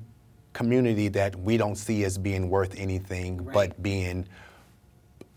community 0.54 1.08
that 1.08 1.36
we 1.38 1.56
don't 1.56 1.78
see 1.78 2.04
as 2.04 2.18
being 2.18 2.50
worth 2.50 2.78
anything 2.78 3.38
but 3.54 3.82
being 3.82 4.28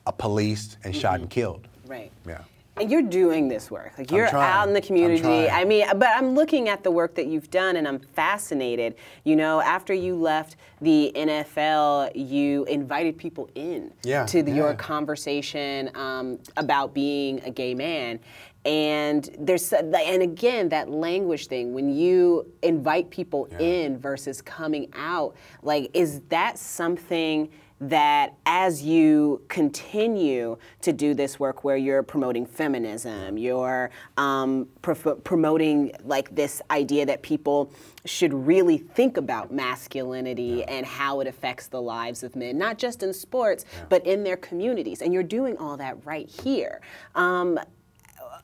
a 0.06 0.12
policed 0.12 0.76
and 0.82 0.94
shot 0.94 1.14
and 1.14 1.24
mm-hmm. 1.24 1.28
killed. 1.28 1.68
Right. 1.86 2.10
Yeah. 2.26 2.42
And 2.76 2.90
you're 2.90 3.02
doing 3.02 3.46
this 3.46 3.70
work. 3.70 3.92
Like 3.96 4.10
you're 4.10 4.34
out 4.34 4.66
in 4.66 4.74
the 4.74 4.80
community. 4.80 5.48
I 5.48 5.64
mean, 5.64 5.86
but 5.96 6.08
I'm 6.14 6.34
looking 6.34 6.68
at 6.68 6.82
the 6.82 6.90
work 6.90 7.14
that 7.14 7.26
you've 7.26 7.50
done 7.50 7.76
and 7.76 7.86
I'm 7.86 8.00
fascinated. 8.00 8.96
You 9.22 9.36
know, 9.36 9.60
after 9.60 9.94
you 9.94 10.16
left 10.16 10.56
the 10.80 11.12
NFL, 11.14 12.10
you 12.14 12.64
invited 12.64 13.16
people 13.16 13.48
in 13.54 13.92
Yeah, 14.02 14.26
to 14.26 14.42
the, 14.42 14.50
your 14.50 14.74
conversation 14.74 15.90
um, 15.94 16.40
about 16.56 16.94
being 16.94 17.40
a 17.44 17.50
gay 17.50 17.74
man. 17.74 18.18
And 18.64 19.28
there's 19.38 19.72
and 19.72 20.22
again 20.22 20.70
that 20.70 20.88
language 20.88 21.48
thing 21.48 21.74
when 21.74 21.94
you 21.94 22.50
invite 22.62 23.10
people 23.10 23.44
in 23.60 23.98
versus 23.98 24.40
coming 24.40 24.88
out 24.94 25.36
like 25.62 25.90
is 25.92 26.22
that 26.30 26.58
something 26.58 27.50
that 27.80 28.34
as 28.46 28.82
you 28.82 29.42
continue 29.48 30.56
to 30.80 30.92
do 30.92 31.12
this 31.12 31.40
work 31.40 31.64
where 31.64 31.76
you're 31.76 32.02
promoting 32.02 32.46
feminism, 32.46 33.36
you're 33.36 33.90
um, 34.16 34.68
prof- 34.80 35.22
promoting 35.24 35.92
like 36.04 36.34
this 36.34 36.62
idea 36.70 37.04
that 37.04 37.22
people 37.22 37.72
should 38.04 38.32
really 38.32 38.78
think 38.78 39.16
about 39.16 39.52
masculinity 39.52 40.62
and 40.64 40.86
how 40.86 41.20
it 41.20 41.26
affects 41.26 41.66
the 41.66 41.80
lives 41.80 42.22
of 42.22 42.36
men, 42.36 42.56
not 42.56 42.78
just 42.78 43.02
in 43.02 43.12
sports, 43.12 43.64
but 43.88 44.04
in 44.06 44.22
their 44.24 44.36
communities. 44.36 45.02
And 45.02 45.12
you're 45.12 45.22
doing 45.22 45.56
all 45.58 45.76
that 45.76 46.04
right 46.06 46.28
here. 46.28 46.80
Um, 47.14 47.58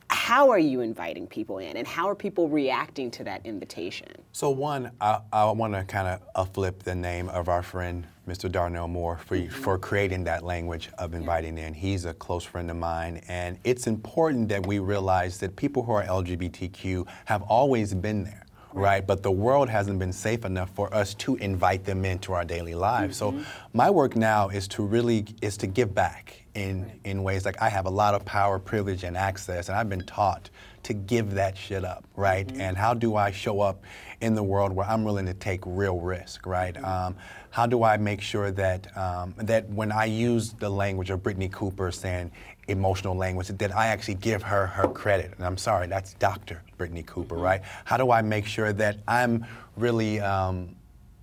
how 0.09 0.49
are 0.49 0.59
you 0.59 0.81
inviting 0.81 1.27
people 1.27 1.57
in 1.57 1.77
and 1.77 1.87
how 1.87 2.07
are 2.07 2.15
people 2.15 2.47
reacting 2.47 3.11
to 3.11 3.23
that 3.23 3.45
invitation? 3.45 4.07
So 4.31 4.49
one, 4.49 4.91
I, 5.01 5.19
I 5.33 5.51
want 5.51 5.73
to 5.73 5.83
kind 5.83 6.19
of 6.35 6.53
flip 6.53 6.83
the 6.83 6.95
name 6.95 7.29
of 7.29 7.49
our 7.49 7.63
friend, 7.63 8.05
Mr. 8.27 8.51
Darnell 8.51 8.87
Moore, 8.87 9.17
for 9.17 9.37
mm-hmm. 9.37 9.51
for 9.51 9.77
creating 9.77 10.23
that 10.25 10.43
language 10.43 10.89
of 10.97 11.13
inviting 11.13 11.57
in. 11.57 11.73
He's 11.73 12.05
a 12.05 12.13
close 12.13 12.43
friend 12.43 12.69
of 12.69 12.77
mine, 12.77 13.21
and 13.27 13.57
it's 13.63 13.87
important 13.87 14.49
that 14.49 14.65
we 14.65 14.79
realize 14.79 15.37
that 15.39 15.55
people 15.55 15.83
who 15.83 15.91
are 15.91 16.03
LGBTQ 16.03 17.07
have 17.25 17.41
always 17.43 17.93
been 17.93 18.23
there. 18.23 18.40
Right, 18.73 19.05
but 19.05 19.21
the 19.23 19.31
world 19.31 19.69
hasn't 19.69 19.99
been 19.99 20.13
safe 20.13 20.45
enough 20.45 20.69
for 20.71 20.93
us 20.93 21.13
to 21.15 21.35
invite 21.35 21.83
them 21.83 22.05
into 22.05 22.33
our 22.33 22.45
daily 22.45 22.75
lives. 22.75 23.17
So, 23.17 23.37
my 23.73 23.89
work 23.89 24.15
now 24.15 24.49
is 24.49 24.67
to 24.69 24.83
really 24.83 25.25
is 25.41 25.57
to 25.57 25.67
give 25.67 25.93
back 25.93 26.45
in 26.55 26.99
in 27.03 27.23
ways 27.23 27.45
like 27.45 27.61
I 27.61 27.69
have 27.69 27.85
a 27.85 27.89
lot 27.89 28.13
of 28.13 28.25
power, 28.25 28.59
privilege, 28.59 29.03
and 29.03 29.17
access, 29.17 29.69
and 29.69 29.77
I've 29.77 29.89
been 29.89 30.05
taught 30.05 30.49
to 30.83 30.93
give 30.93 31.31
that 31.31 31.57
shit 31.57 31.85
up, 31.85 32.05
right? 32.15 32.51
And 32.55 32.75
how 32.75 32.93
do 32.93 33.15
I 33.15 33.31
show 33.31 33.61
up 33.61 33.83
in 34.21 34.33
the 34.35 34.43
world 34.43 34.71
where 34.71 34.87
I'm 34.87 35.03
willing 35.03 35.25
to 35.27 35.33
take 35.33 35.61
real 35.65 35.99
risk, 35.99 36.45
right? 36.45 36.75
Um, 36.83 37.15
how 37.49 37.65
do 37.65 37.83
I 37.83 37.97
make 37.97 38.21
sure 38.21 38.51
that 38.51 38.95
um, 38.97 39.35
that 39.37 39.69
when 39.69 39.91
I 39.91 40.05
use 40.05 40.53
the 40.53 40.69
language 40.69 41.09
of 41.09 41.21
Brittney 41.21 41.51
Cooper 41.51 41.91
saying 41.91 42.31
emotional 42.67 43.15
language, 43.15 43.47
that 43.47 43.75
I 43.75 43.87
actually 43.87 44.15
give 44.15 44.43
her 44.43 44.67
her 44.67 44.87
credit? 44.87 45.33
And 45.37 45.45
I'm 45.45 45.57
sorry, 45.57 45.87
that's 45.87 46.13
Dr. 46.15 46.61
Brittney 46.77 47.05
Cooper, 47.05 47.35
right? 47.35 47.61
How 47.85 47.97
do 47.97 48.11
I 48.11 48.21
make 48.21 48.45
sure 48.45 48.73
that 48.73 48.97
I'm 49.07 49.45
really 49.75 50.19
um, 50.19 50.75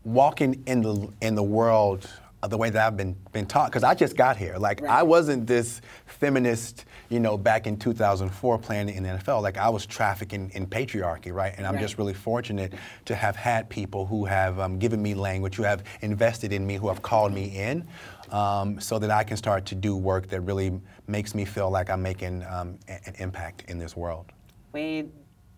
walking 0.04 0.62
in 0.66 0.83
the 0.83 1.09
in 1.21 1.35
the 1.35 1.42
world 1.42 2.09
the 2.49 2.57
way 2.57 2.71
that 2.71 2.87
I've 2.87 2.97
been 2.97 3.16
been 3.33 3.47
taught 3.47 3.71
because 3.71 3.83
I 3.83 3.95
just 3.95 4.16
got 4.16 4.37
here. 4.37 4.57
Like 4.59 4.85
I 4.85 5.02
wasn't 5.02 5.47
this 5.49 5.80
feminist, 6.07 6.85
you 7.09 7.18
know, 7.18 7.37
back 7.37 7.66
in 7.66 7.76
2004 7.76 8.59
playing 8.59 8.88
in 8.90 9.02
the 9.02 9.09
NFL. 9.11 9.42
Like 9.42 9.59
I 9.59 9.68
was 9.68 9.87
trafficking 9.87 10.50
in 10.54 10.66
patriarchy, 10.66 11.33
right? 11.33 11.52
And 11.57 11.66
I'm 11.66 11.75
Right. 11.75 11.80
just 11.83 11.99
really 11.99 12.14
fortunate 12.14 12.75
to 13.07 13.16
have 13.16 13.35
had 13.35 13.68
people 13.68 14.07
who 14.07 14.25
have 14.26 14.61
um, 14.61 14.78
given 14.78 15.02
me 15.02 15.14
language, 15.14 15.57
who 15.57 15.64
have 15.64 15.83
invested 16.00 16.52
in 16.52 16.64
me, 16.64 16.76
who 16.76 16.87
have 16.88 17.02
called 17.02 17.33
me 17.33 17.45
in, 17.57 17.88
um, 18.31 18.81
so 18.81 18.99
that 18.99 19.11
I 19.11 19.25
can 19.25 19.37
start 19.37 19.65
to 19.67 19.75
do 19.75 19.97
work 19.97 20.29
that 20.29 20.41
really 20.43 20.81
makes 21.07 21.35
me 21.35 21.45
feel 21.45 21.71
like 21.71 21.91
I'm 21.91 22.03
making 22.03 22.45
um, 22.45 22.79
a- 22.89 23.01
an 23.07 23.15
impact 23.19 23.65
in 23.69 23.79
this 23.79 23.97
world. 23.97 24.27
Wade, 24.73 25.11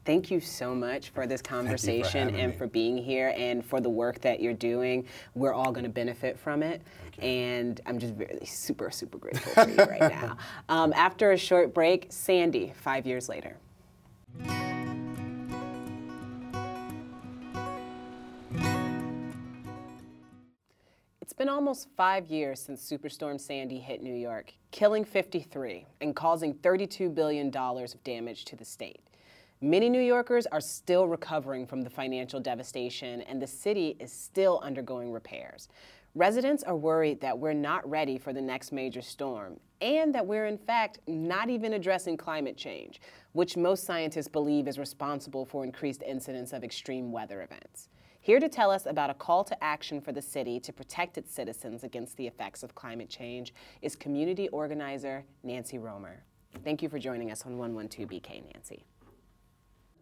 thank 0.05 0.31
you 0.31 0.41
so 0.41 0.75
much 0.75 1.11
for 1.11 1.27
this 1.27 1.43
conversation 1.43 2.29
having 2.29 2.41
and 2.41 2.53
me. 2.53 2.59
for 2.59 2.67
being 2.67 2.97
here 2.97 3.35
and 3.37 3.65
for 3.65 3.81
the 3.81 3.91
work 3.91 4.21
that 4.21 4.41
you're 4.41 4.55
doing. 4.55 5.07
We're 5.35 5.53
all 5.53 5.73
going 5.73 5.85
to 5.85 5.91
benefit 5.91 6.39
from 6.39 6.62
it. 6.62 6.81
And 7.19 7.81
I'm 7.87 7.99
just 7.99 8.15
really 8.17 8.47
super, 8.47 8.91
super 8.91 9.19
grateful 9.19 9.53
for 9.65 9.69
you 9.71 9.77
right 9.77 10.00
now. 10.00 10.37
Um, 10.69 10.93
after 10.95 11.33
a 11.33 11.37
short 11.37 11.75
break, 11.75 12.07
Sandy, 12.11 12.73
five 12.83 13.07
years 13.07 13.29
later. 13.29 13.57
It's 21.30 21.37
been 21.37 21.49
almost 21.49 21.87
five 21.96 22.26
years 22.26 22.58
since 22.58 22.82
Superstorm 22.82 23.40
Sandy 23.40 23.78
hit 23.78 24.02
New 24.02 24.16
York, 24.16 24.52
killing 24.72 25.04
53 25.04 25.87
and 26.00 26.16
causing 26.16 26.54
$32 26.54 27.14
billion 27.14 27.56
of 27.56 28.02
damage 28.02 28.44
to 28.46 28.56
the 28.56 28.64
state. 28.64 29.00
Many 29.60 29.88
New 29.88 30.00
Yorkers 30.00 30.46
are 30.46 30.60
still 30.60 31.06
recovering 31.06 31.68
from 31.68 31.82
the 31.82 31.88
financial 31.88 32.40
devastation, 32.40 33.20
and 33.22 33.40
the 33.40 33.46
city 33.46 33.96
is 34.00 34.12
still 34.12 34.60
undergoing 34.64 35.12
repairs. 35.12 35.68
Residents 36.16 36.64
are 36.64 36.75
worried 36.75 37.20
that 37.20 37.38
we're 37.38 37.52
not 37.52 37.88
ready 37.88 38.18
for 38.18 38.32
the 38.32 38.42
next 38.42 38.72
major 38.72 39.00
storm, 39.00 39.60
and 39.80 40.12
that 40.12 40.26
we're, 40.26 40.46
in 40.46 40.58
fact, 40.58 40.99
not 41.06 41.49
even 41.49 41.75
addressing 41.75 42.16
climate 42.16 42.56
change, 42.56 43.00
which 43.34 43.56
most 43.56 43.84
scientists 43.84 44.26
believe 44.26 44.66
is 44.66 44.80
responsible 44.80 45.46
for 45.46 45.62
increased 45.62 46.02
incidence 46.02 46.52
of 46.52 46.64
extreme 46.64 47.12
weather 47.12 47.42
events. 47.42 47.88
Here 48.23 48.39
to 48.39 48.50
tell 48.50 48.71
us 48.71 48.85
about 48.85 49.09
a 49.09 49.15
call 49.15 49.45
to 49.45 49.65
action 49.65 49.99
for 49.99 50.12
the 50.12 50.21
city 50.21 50.61
to 50.61 50.75
protect 50.75 51.17
its 51.17 51.33
citizens 51.33 51.85
against 51.85 52.19
the 52.19 52.27
effects 52.27 52.62
of 52.62 52.75
climate 52.75 53.09
change 53.09 53.55
is 53.81 53.97
community 53.97 54.47
organizer 54.49 55.25
Nancy 55.43 55.79
Romer. 55.79 56.23
Thank 56.62 56.83
you 56.83 56.91
for 56.91 56.99
joining 56.99 57.31
us 57.31 57.47
on 57.47 57.57
112BK, 57.57 58.53
Nancy. 58.53 58.85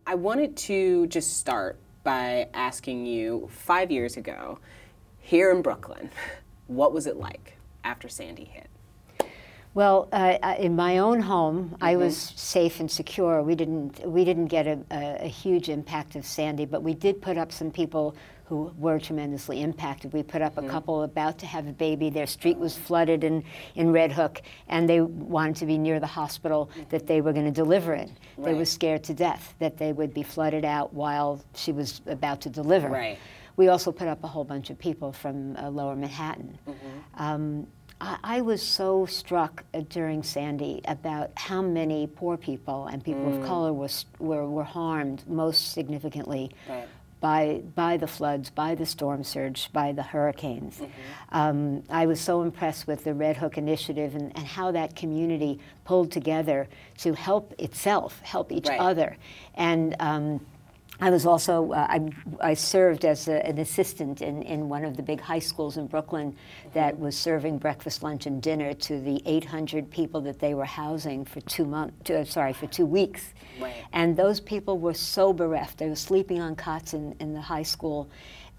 I 0.04 0.16
wanted 0.16 0.56
to 0.56 1.06
just 1.06 1.36
start 1.36 1.78
by 2.02 2.48
asking 2.54 3.06
you 3.06 3.48
five 3.52 3.92
years 3.92 4.16
ago, 4.16 4.58
here 5.20 5.52
in 5.52 5.62
Brooklyn, 5.62 6.10
what 6.66 6.92
was 6.92 7.06
it 7.06 7.18
like 7.18 7.56
after 7.84 8.08
Sandy 8.08 8.44
hit? 8.44 8.68
Well, 9.74 10.08
uh, 10.12 10.54
in 10.58 10.74
my 10.74 10.98
own 10.98 11.20
home, 11.20 11.76
I 11.80 11.96
was 11.96 12.16
safe 12.16 12.80
and 12.80 12.90
secure. 12.90 13.42
We 13.42 13.54
didn't 13.54 14.04
we 14.06 14.24
didn't 14.24 14.46
get 14.46 14.66
a, 14.66 14.78
a, 14.90 15.26
a 15.26 15.28
huge 15.28 15.68
impact 15.68 16.16
of 16.16 16.24
Sandy, 16.24 16.64
but 16.64 16.82
we 16.82 16.94
did 16.94 17.20
put 17.22 17.36
up 17.38 17.52
some 17.52 17.70
people 17.70 18.16
who 18.48 18.72
were 18.78 18.98
tremendously 18.98 19.60
impacted. 19.60 20.10
We 20.14 20.22
put 20.22 20.40
up 20.40 20.56
a 20.56 20.62
couple 20.62 21.02
about 21.02 21.38
to 21.40 21.46
have 21.46 21.66
a 21.66 21.72
baby. 21.72 22.08
Their 22.08 22.26
street 22.26 22.56
was 22.56 22.74
flooded 22.74 23.22
in, 23.22 23.44
in 23.74 23.92
Red 23.92 24.10
Hook, 24.10 24.40
and 24.68 24.88
they 24.88 25.02
wanted 25.02 25.56
to 25.56 25.66
be 25.66 25.76
near 25.76 26.00
the 26.00 26.06
hospital 26.06 26.70
that 26.88 27.06
they 27.06 27.20
were 27.20 27.34
going 27.34 27.44
to 27.44 27.52
deliver 27.52 27.92
in. 27.92 28.16
They 28.38 28.54
were 28.54 28.64
scared 28.64 29.04
to 29.04 29.14
death 29.14 29.54
that 29.58 29.76
they 29.76 29.92
would 29.92 30.14
be 30.14 30.22
flooded 30.22 30.64
out 30.64 30.94
while 30.94 31.44
she 31.54 31.72
was 31.72 32.00
about 32.06 32.40
to 32.40 32.48
deliver. 32.48 32.88
Right. 32.88 33.18
We 33.56 33.68
also 33.68 33.92
put 33.92 34.08
up 34.08 34.24
a 34.24 34.28
whole 34.28 34.44
bunch 34.44 34.70
of 34.70 34.78
people 34.78 35.12
from 35.12 35.54
uh, 35.56 35.68
Lower 35.68 35.94
Manhattan. 35.94 36.58
Um, 37.16 37.66
I, 38.00 38.18
I 38.22 38.40
was 38.40 38.62
so 38.62 39.06
struck 39.06 39.64
uh, 39.74 39.80
during 39.88 40.22
Sandy 40.22 40.80
about 40.86 41.30
how 41.36 41.62
many 41.62 42.06
poor 42.06 42.36
people 42.36 42.86
and 42.86 43.02
people 43.02 43.28
of 43.28 43.40
color 43.40 43.72
was, 43.72 44.06
were, 44.18 44.46
were 44.46 44.64
harmed 44.64 45.24
most 45.28 45.72
significantly 45.72 46.50
Right. 46.68 46.86
by, 47.20 47.62
by 47.74 47.96
the 47.96 48.06
floods, 48.06 48.50
by 48.50 48.74
the 48.74 48.86
storm 48.86 49.24
surge, 49.24 49.72
by 49.72 49.92
the 49.92 50.02
hurricanes. 50.02 50.80
Um, 51.32 51.82
I 51.90 52.06
was 52.06 52.20
so 52.20 52.42
impressed 52.42 52.86
with 52.86 53.04
the 53.04 53.14
Red 53.14 53.36
Hook 53.36 53.58
Initiative 53.58 54.14
and, 54.14 54.30
and 54.36 54.46
how 54.46 54.70
that 54.72 54.94
community 54.94 55.58
pulled 55.84 56.12
together 56.12 56.68
to 56.98 57.14
help 57.14 57.52
itself, 57.58 58.20
help 58.20 58.52
each 58.52 58.68
Right. 58.68 58.78
other. 58.80 59.16
And 59.54 59.96
um, 59.98 60.46
I 61.00 61.10
was 61.10 61.26
also, 61.26 61.72
uh, 61.72 61.86
I, 61.88 62.10
I 62.40 62.54
served 62.54 63.04
as 63.04 63.28
a, 63.28 63.44
an 63.46 63.58
assistant 63.58 64.20
in, 64.20 64.42
in 64.42 64.68
one 64.68 64.84
of 64.84 64.96
the 64.96 65.02
big 65.02 65.20
high 65.20 65.38
schools 65.38 65.76
in 65.76 65.86
Brooklyn 65.86 66.34
that 66.74 66.98
was 66.98 67.16
serving 67.16 67.58
breakfast, 67.58 68.02
lunch, 68.02 68.26
and 68.26 68.42
dinner 68.42 68.74
to 68.74 69.00
the 69.00 69.22
800 69.24 69.88
people 69.90 70.20
that 70.22 70.40
they 70.40 70.54
were 70.54 70.64
housing 70.64 71.24
for 71.24 71.40
two 71.42 71.64
months, 71.64 72.10
uh, 72.10 72.24
sorry, 72.24 72.52
for 72.52 72.66
two 72.66 72.86
weeks. 72.86 73.32
And 73.92 74.16
those 74.16 74.40
people 74.40 74.78
were 74.78 74.94
so 74.94 75.32
bereft. 75.32 75.78
They 75.78 75.88
were 75.88 75.94
sleeping 75.94 76.40
on 76.40 76.56
cots 76.56 76.94
in, 76.94 77.14
in 77.20 77.32
the 77.32 77.40
high 77.40 77.62
school. 77.62 78.10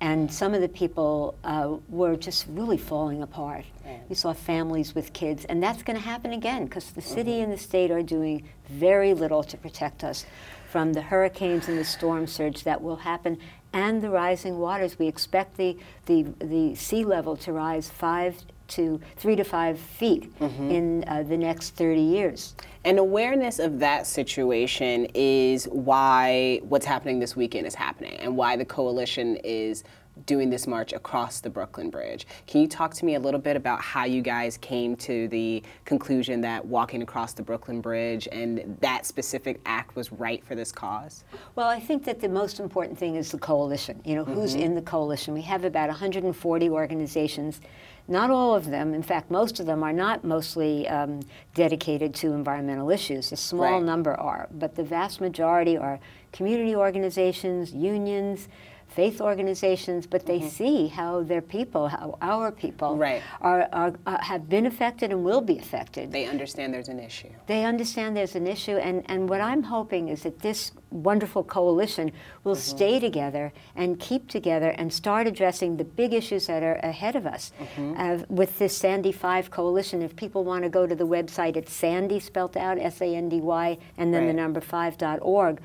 And 0.01 0.31
some 0.31 0.53
of 0.53 0.62
the 0.62 0.69
people 0.69 1.36
uh, 1.43 1.75
were 1.89 2.15
just 2.15 2.46
really 2.48 2.77
falling 2.77 3.22
apart. 3.22 3.65
We 4.08 4.15
saw 4.15 4.31
families 4.31 4.96
with 4.96 5.12
kids, 5.12 5.43
and 5.46 5.62
that's 5.62 5.84
going 5.84 5.98
to 5.98 6.03
happen 6.03 6.31
again 6.31 6.65
because 6.65 6.91
the 6.91 7.01
city 7.01 7.41
and 7.41 7.51
the 7.51 7.58
state 7.58 7.91
are 7.91 8.01
doing 8.01 8.48
very 8.69 9.13
little 9.13 9.43
to 9.43 9.58
protect 9.58 10.05
us 10.05 10.25
from 10.69 10.93
the 10.93 11.01
hurricanes 11.01 11.67
and 11.67 11.77
the 11.77 11.83
storm 11.83 12.27
surge 12.27 12.63
that 12.63 12.81
will 12.81 12.97
happen 12.97 13.38
and 13.73 14.01
the 14.01 14.09
rising 14.09 14.59
waters. 14.59 14.99
We 14.99 15.07
expect 15.07 15.57
the, 15.57 15.77
the, 16.05 16.23
the 16.39 16.75
sea 16.75 17.03
level 17.03 17.35
to 17.38 17.51
rise 17.51 17.89
five 17.89 18.35
to 18.69 19.01
three 19.17 19.35
to 19.35 19.43
five 19.43 19.79
feet 19.79 20.31
in 20.39 21.03
uh, 21.07 21.23
the 21.23 21.38
next 21.38 21.71
30 21.71 21.99
years. 21.99 22.53
And 22.85 22.99
awareness 22.99 23.57
of 23.57 23.79
that 23.79 24.05
situation 24.05 25.07
is 25.15 25.65
why 25.65 26.61
what's 26.63 26.85
happening 26.85 27.19
this 27.19 27.35
weekend 27.35 27.65
is 27.65 27.73
happening 27.75 28.15
and 28.19 28.38
why 28.38 28.55
the 28.55 28.65
coalition 28.65 29.38
is 29.38 29.83
doing 30.25 30.49
this 30.49 30.67
march 30.67 30.93
across 30.93 31.39
the 31.41 31.49
Brooklyn 31.49 31.89
Bridge. 31.89 32.27
Can 32.47 32.61
you 32.61 32.67
talk 32.67 32.93
to 32.95 33.05
me 33.05 33.15
a 33.15 33.19
little 33.19 33.39
bit 33.39 33.55
about 33.55 33.81
how 33.81 34.05
you 34.05 34.21
guys 34.21 34.57
came 34.57 34.95
to 34.97 35.27
the 35.29 35.63
conclusion 35.85 36.41
that 36.41 36.65
walking 36.65 37.01
across 37.01 37.33
the 37.33 37.41
Brooklyn 37.43 37.81
Bridge 37.81 38.27
and 38.31 38.77
that 38.81 39.05
specific 39.05 39.59
act 39.65 39.95
was 39.95 40.11
right 40.11 40.43
for 40.45 40.55
this 40.55 40.71
cause? 40.71 41.23
Well, 41.55 41.67
I 41.67 41.79
think 41.79 42.03
that 42.05 42.19
the 42.19 42.29
most 42.29 42.59
important 42.59 42.97
thing 42.97 43.15
is 43.15 43.31
the 43.31 43.38
coalition. 43.38 44.01
You 44.05 44.15
know, 44.15 44.25
who's 44.25 44.55
in 44.55 44.75
the 44.75 44.81
coalition? 44.81 45.33
We 45.33 45.41
have 45.43 45.63
about 45.63 45.89
140 45.89 46.69
organizations. 46.69 47.61
Not 48.07 48.31
all 48.31 48.55
of 48.55 48.65
them, 48.65 48.95
in 48.95 49.03
fact, 49.03 49.29
most 49.29 49.59
of 49.59 49.67
them 49.67 49.83
are 49.83 49.93
not 49.93 50.23
mostly 50.23 50.88
um, 50.88 51.19
dedicated 51.53 52.15
to 52.15 52.31
environmental 52.33 52.89
issues. 52.89 53.31
A 53.31 53.35
small 53.38 53.73
Right. 53.73 53.83
number 53.83 54.19
are, 54.19 54.47
but 54.51 54.75
the 54.75 54.83
vast 54.83 55.21
majority 55.21 55.77
are 55.77 55.99
community 56.31 56.75
organizations, 56.75 57.71
unions, 57.71 58.47
faith 58.89 59.22
organizations, 59.22 60.08
but 60.08 60.25
they 60.25 60.41
see 60.41 60.88
how 60.88 61.22
their 61.24 61.41
people, 61.41 61.88
how 61.88 62.17
our 62.22 62.51
people, 62.51 62.98
Right. 62.98 63.22
are, 63.39 63.67
are, 63.72 63.93
uh, 64.05 64.17
have 64.22 64.50
been 64.50 64.65
affected 64.65 65.12
and 65.12 65.24
will 65.24 65.41
be 65.41 65.58
affected. 65.60 66.12
They 66.12 66.25
understand 66.25 66.74
there's 66.74 66.89
an 66.89 67.00
issue. 67.00 67.29
They 67.48 67.63
understand 67.65 68.17
there's 68.17 68.36
an 68.36 68.48
issue, 68.48 68.77
and, 68.77 69.03
and 69.05 69.29
what 69.29 69.41
I'm 69.41 69.63
hoping 69.63 70.10
is 70.10 70.24
that 70.24 70.39
this 70.39 70.72
wonderful 70.91 71.43
coalition 71.43 72.12
will 72.43 72.55
stay 72.55 72.99
together 72.99 73.54
and 73.75 73.99
keep 73.99 74.28
together 74.28 74.69
and 74.69 74.91
start 74.91 75.28
addressing 75.28 75.78
the 75.78 75.84
big 75.84 76.13
issues 76.13 76.47
that 76.47 76.63
are 76.63 76.78
ahead 76.78 77.15
of 77.15 77.28
us. 77.28 77.52
Uh, 77.78 78.19
with 78.28 78.58
this 78.58 78.75
Sandy 78.75 79.12
5 79.12 79.52
coalition, 79.52 80.02
if 80.02 80.15
people 80.15 80.43
want 80.43 80.63
to 80.63 80.69
go 80.69 80.88
to 80.88 80.95
the 80.95 81.06
website, 81.06 81.56
it's 81.56 81.71
Sandy, 81.71 82.19
spelled 82.19 82.58
out 82.58 82.80
S 82.80 83.02
A 83.02 83.15
N 83.15 83.30
D 83.30 83.39
Y, 83.39 83.78
and 83.97 84.12
then 84.13 84.23
the 84.23 84.28
Right. 84.30 84.36
number 84.36 84.60
5.org. 84.62 85.60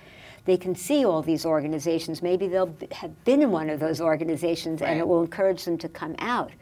They 0.44 0.56
can 0.56 0.74
see 0.74 1.04
all 1.04 1.22
these 1.22 1.46
organizations. 1.46 2.22
Maybe 2.22 2.48
they'll 2.48 2.66
b- 2.66 2.88
have 2.92 3.24
been 3.24 3.42
in 3.42 3.50
one 3.50 3.70
of 3.70 3.80
those 3.80 4.00
organizations, 4.00 4.82
and 4.82 4.98
it 4.98 5.06
will 5.08 5.22
encourage 5.22 5.64
them 5.64 5.78
to 5.78 5.88
come 5.88 6.14
out. 6.18 6.52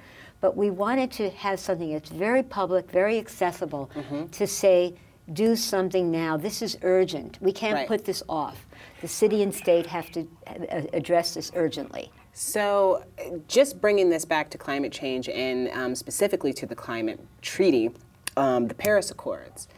But 0.40 0.56
we 0.56 0.70
wanted 0.70 1.10
to 1.12 1.30
have 1.30 1.58
something 1.58 1.92
that's 1.92 2.10
very 2.10 2.42
public, 2.42 2.90
very 2.90 3.18
accessible, 3.18 3.90
Mm-hmm. 3.94 4.26
to 4.26 4.46
say, 4.46 4.94
do 5.32 5.54
something 5.56 6.10
now. 6.10 6.36
This 6.36 6.62
is 6.62 6.76
urgent. 6.82 7.38
We 7.40 7.52
can't 7.52 7.74
Right. 7.74 7.88
put 7.88 8.04
this 8.04 8.22
off. 8.28 8.66
The 9.00 9.08
city 9.08 9.42
and 9.42 9.54
state 9.54 9.86
have 9.86 10.10
to 10.12 10.28
uh, 10.46 10.82
address 10.92 11.34
this 11.34 11.50
urgently. 11.54 12.10
So, 12.34 13.04
just 13.46 13.80
bringing 13.80 14.10
this 14.10 14.24
back 14.24 14.48
to 14.50 14.58
climate 14.58 14.90
change 14.92 15.28
and 15.28 15.68
um, 15.70 15.94
specifically 15.94 16.52
to 16.54 16.66
the 16.66 16.74
climate 16.74 17.20
treaty, 17.40 17.90
um, 18.36 18.66
the 18.68 18.74
Paris 18.74 19.10
Accords. 19.10 19.68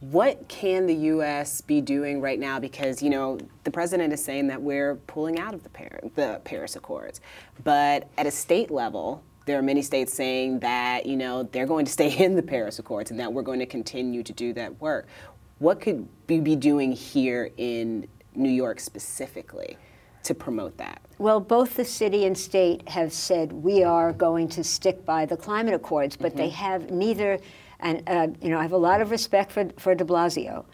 What 0.00 0.46
can 0.46 0.86
the 0.86 0.94
U.S. 0.94 1.60
be 1.60 1.80
doing 1.80 2.20
right 2.20 2.38
now? 2.38 2.60
Because 2.60 3.02
you 3.02 3.10
know 3.10 3.38
the 3.64 3.70
president 3.70 4.12
is 4.12 4.22
saying 4.22 4.46
that 4.46 4.62
we're 4.62 4.94
pulling 4.94 5.40
out 5.40 5.54
of 5.54 5.64
the, 5.64 5.70
Par- 5.70 6.00
the 6.14 6.40
Paris 6.44 6.76
Accords, 6.76 7.20
but 7.64 8.08
at 8.16 8.24
a 8.24 8.30
state 8.30 8.70
level, 8.70 9.24
there 9.46 9.58
are 9.58 9.62
many 9.62 9.82
states 9.82 10.12
saying 10.12 10.60
that 10.60 11.04
you 11.04 11.16
know 11.16 11.42
they're 11.42 11.66
going 11.66 11.84
to 11.84 11.90
stay 11.90 12.16
in 12.24 12.36
the 12.36 12.42
Paris 12.42 12.78
Accords 12.78 13.10
and 13.10 13.18
that 13.18 13.32
we're 13.32 13.42
going 13.42 13.58
to 13.58 13.66
continue 13.66 14.22
to 14.22 14.32
do 14.32 14.52
that 14.52 14.80
work. 14.80 15.08
What 15.58 15.80
could 15.80 16.08
we 16.28 16.38
be 16.38 16.54
doing 16.54 16.92
here 16.92 17.50
in 17.56 18.06
New 18.36 18.50
York 18.50 18.78
specifically 18.78 19.76
to 20.22 20.32
promote 20.32 20.76
that? 20.76 21.02
Well, 21.18 21.40
both 21.40 21.74
the 21.74 21.84
city 21.84 22.24
and 22.26 22.38
state 22.38 22.88
have 22.88 23.12
said 23.12 23.52
we 23.52 23.82
are 23.82 24.12
going 24.12 24.48
to 24.50 24.62
stick 24.62 25.04
by 25.04 25.26
the 25.26 25.36
climate 25.36 25.74
accords, 25.74 26.16
but 26.16 26.36
they 26.36 26.46
mm-hmm. 26.46 26.54
have 26.54 26.90
neither. 26.92 27.40
And 27.80 28.02
uh, 28.08 28.28
you 28.42 28.50
know, 28.50 28.58
I 28.58 28.62
have 28.62 28.72
a 28.72 28.76
lot 28.78 29.00
of 29.00 29.10
respect 29.10 29.52
for 29.52 29.68
for 29.78 29.94
De 29.94 30.04
Blasio, 30.04 30.64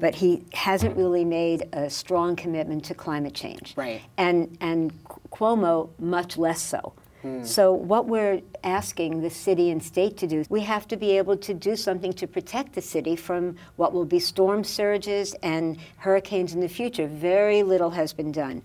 but 0.00 0.14
he 0.14 0.44
hasn't 0.52 0.96
really 0.96 1.24
made 1.24 1.68
a 1.72 1.90
strong 1.90 2.36
commitment 2.36 2.84
to 2.86 2.94
climate 2.94 3.34
change. 3.34 3.74
Right. 3.76 4.00
And 4.16 4.56
and 4.60 4.92
Cuomo 5.30 5.90
much 5.98 6.38
less 6.38 6.62
so. 6.62 6.94
So 7.42 7.72
what 7.72 8.06
we're 8.06 8.42
asking 8.64 9.22
the 9.22 9.30
city 9.30 9.70
and 9.70 9.82
state 9.82 10.18
to 10.18 10.26
do, 10.26 10.44
we 10.50 10.60
have 10.60 10.86
to 10.88 10.96
be 10.98 11.16
able 11.16 11.38
to 11.38 11.54
do 11.54 11.74
something 11.74 12.12
to 12.12 12.26
protect 12.26 12.74
the 12.74 12.82
city 12.82 13.16
from 13.16 13.56
what 13.76 13.94
will 13.94 14.04
be 14.04 14.18
storm 14.18 14.62
surges 14.62 15.34
and 15.42 15.78
hurricanes 15.96 16.52
in 16.52 16.60
the 16.60 16.68
future. 16.68 17.06
Very 17.06 17.62
little 17.62 17.88
has 17.90 18.12
been 18.12 18.30
done. 18.30 18.60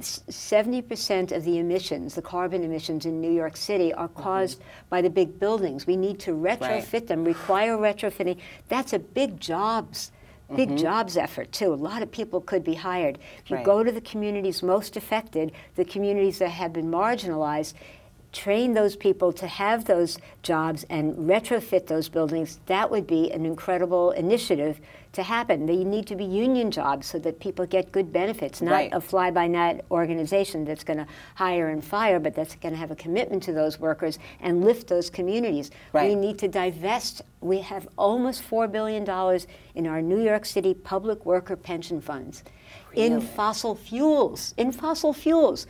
70% 0.00 1.32
of 1.32 1.44
the 1.44 1.58
emissions, 1.58 2.14
the 2.14 2.22
carbon 2.22 2.64
emissions 2.64 3.06
in 3.06 3.20
New 3.20 3.32
York 3.32 3.56
City, 3.56 3.92
are 3.92 4.08
mm-hmm. 4.08 4.22
caused 4.22 4.62
by 4.88 5.02
the 5.02 5.10
big 5.10 5.38
buildings. 5.38 5.86
We 5.86 5.96
need 5.96 6.18
to 6.20 6.32
retrofit 6.32 7.06
them, 7.06 7.24
require 7.24 7.76
retrofitting. 7.76 8.38
That's 8.68 8.92
a 8.92 8.98
big 8.98 9.40
jobs, 9.40 10.12
big 10.54 10.68
mm-hmm. 10.68 10.78
jobs 10.78 11.16
effort 11.16 11.52
too. 11.52 11.72
A 11.72 11.74
lot 11.74 12.02
of 12.02 12.10
people 12.10 12.40
could 12.40 12.64
be 12.64 12.74
hired. 12.74 13.18
If 13.44 13.50
you 13.50 13.56
Right. 13.56 13.64
go 13.64 13.82
to 13.82 13.92
the 13.92 14.00
communities 14.00 14.62
most 14.62 14.96
affected, 14.96 15.52
the 15.74 15.84
communities 15.84 16.38
that 16.38 16.50
have 16.50 16.72
been 16.72 16.90
marginalized, 16.90 17.74
train 18.32 18.74
those 18.74 18.96
people 18.96 19.32
to 19.32 19.46
have 19.46 19.86
those 19.86 20.18
jobs 20.42 20.84
and 20.90 21.14
retrofit 21.16 21.86
those 21.86 22.08
buildings, 22.08 22.60
that 22.66 22.90
would 22.90 23.06
be 23.06 23.30
an 23.32 23.46
incredible 23.46 24.10
initiative 24.10 24.78
to 25.16 25.22
happen. 25.22 25.66
They 25.66 25.84
need 25.84 26.06
to 26.06 26.16
be 26.16 26.24
union 26.24 26.70
jobs 26.70 27.06
so 27.06 27.18
that 27.18 27.40
people 27.40 27.66
get 27.66 27.92
good 27.92 28.12
benefits, 28.12 28.62
not 28.62 28.70
Right. 28.72 28.90
a 28.92 29.00
fly 29.00 29.30
by 29.30 29.46
night 29.46 29.80
organization 29.90 30.64
that's 30.64 30.84
going 30.84 30.98
to 30.98 31.06
hire 31.34 31.68
and 31.68 31.84
fire, 31.84 32.20
but 32.20 32.34
that's 32.34 32.54
going 32.54 32.72
to 32.72 32.78
have 32.78 32.90
a 32.90 32.96
commitment 32.96 33.42
to 33.44 33.52
those 33.52 33.80
workers 33.80 34.18
and 34.40 34.64
lift 34.64 34.86
those 34.86 35.10
communities. 35.10 35.70
Right. 35.92 36.08
We 36.10 36.14
need 36.14 36.38
to 36.38 36.48
divest. 36.48 37.22
We 37.40 37.58
have 37.58 37.88
almost 37.98 38.42
$4 38.48 38.70
billion 38.70 39.04
in 39.74 39.86
our 39.86 40.00
New 40.00 40.22
York 40.22 40.44
City 40.44 40.74
public 40.74 41.26
worker 41.26 41.56
pension 41.56 42.00
funds 42.00 42.44
in 42.94 43.20
fossil 43.20 43.74
fuels. 43.74 44.54
In 44.56 44.72
fossil 44.72 45.12
fuels. 45.12 45.66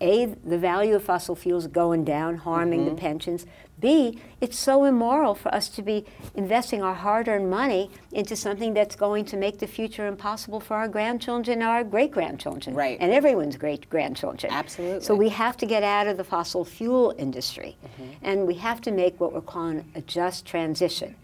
A, 0.00 0.26
the 0.44 0.58
value 0.58 0.94
of 0.94 1.02
fossil 1.04 1.34
fuels 1.34 1.66
going 1.66 2.04
down, 2.04 2.36
harming 2.36 2.80
Mm-hmm. 2.80 2.94
the 2.94 3.00
pensions. 3.00 3.46
B, 3.78 4.18
it's 4.40 4.58
so 4.58 4.84
immoral 4.84 5.34
for 5.34 5.54
us 5.54 5.68
to 5.70 5.82
be 5.82 6.04
investing 6.34 6.82
our 6.82 6.94
hard 6.94 7.28
earned 7.28 7.50
money 7.50 7.90
into 8.12 8.34
something 8.34 8.72
that's 8.72 8.96
going 8.96 9.24
to 9.26 9.36
make 9.36 9.58
the 9.58 9.66
future 9.66 10.06
impossible 10.06 10.60
for 10.60 10.76
our 10.76 10.88
grandchildren, 10.88 11.62
our 11.62 11.84
great 11.84 12.10
grandchildren, 12.10 12.74
Right. 12.74 12.96
and 13.00 13.12
everyone's 13.12 13.56
great 13.56 13.88
grandchildren. 13.90 14.50
Absolutely. 14.52 15.02
So 15.04 15.14
we 15.14 15.28
have 15.30 15.56
to 15.58 15.66
get 15.66 15.82
out 15.82 16.06
of 16.06 16.16
the 16.16 16.24
fossil 16.24 16.64
fuel 16.64 17.14
industry, 17.18 17.76
Mm-hmm. 17.84 18.12
and 18.22 18.46
we 18.46 18.54
have 18.54 18.80
to 18.82 18.90
make 18.90 19.20
what 19.20 19.32
we're 19.34 19.40
calling 19.42 19.84
a 19.94 20.00
just 20.02 20.46
transition 20.46 21.14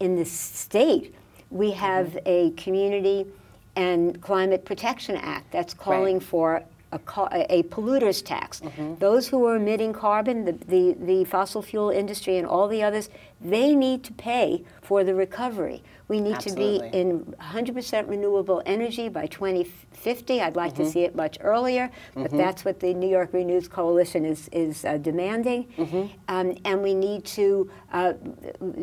in 0.00 0.16
the 0.16 0.24
state, 0.24 1.14
we 1.50 1.70
have 1.70 2.18
a 2.26 2.50
community 2.52 3.24
and 3.76 4.20
climate 4.20 4.64
protection 4.64 5.16
act 5.16 5.50
that's 5.52 5.72
calling 5.74 6.16
Right. 6.18 6.22
for 6.22 6.62
a, 6.92 7.46
a 7.48 7.62
polluter's 7.64 8.22
tax. 8.22 8.60
Mm-hmm. 8.60 8.96
Those 8.96 9.28
who 9.28 9.44
are 9.46 9.56
emitting 9.56 9.92
carbon, 9.92 10.44
the, 10.44 10.52
the, 10.52 10.96
the 10.98 11.24
fossil 11.24 11.62
fuel 11.62 11.90
industry 11.90 12.36
and 12.36 12.46
all 12.46 12.68
the 12.68 12.82
others, 12.82 13.08
they 13.40 13.74
need 13.74 14.04
to 14.04 14.12
pay 14.12 14.64
for 14.82 15.04
the 15.04 15.14
recovery. 15.14 15.82
We 16.08 16.20
need 16.20 16.36
Absolutely. 16.36 16.90
to 16.90 16.92
be 16.92 16.98
in 16.98 17.20
100% 17.40 18.08
renewable 18.08 18.62
energy 18.66 19.08
by 19.08 19.26
2050. 19.26 19.91
I'd 19.96 20.56
like 20.56 20.74
to 20.74 20.88
see 20.88 21.00
it 21.04 21.14
much 21.14 21.38
earlier, 21.40 21.90
but 22.14 22.30
that's 22.30 22.64
what 22.64 22.80
the 22.80 22.92
New 22.94 23.08
York 23.08 23.32
Renews 23.32 23.68
Coalition 23.68 24.24
is, 24.24 24.48
is 24.52 24.84
uh, 24.84 24.98
demanding. 24.98 25.68
Um, 26.28 26.56
and 26.64 26.82
we 26.82 26.94
need 26.94 27.24
to 27.26 27.70
uh, 27.92 28.14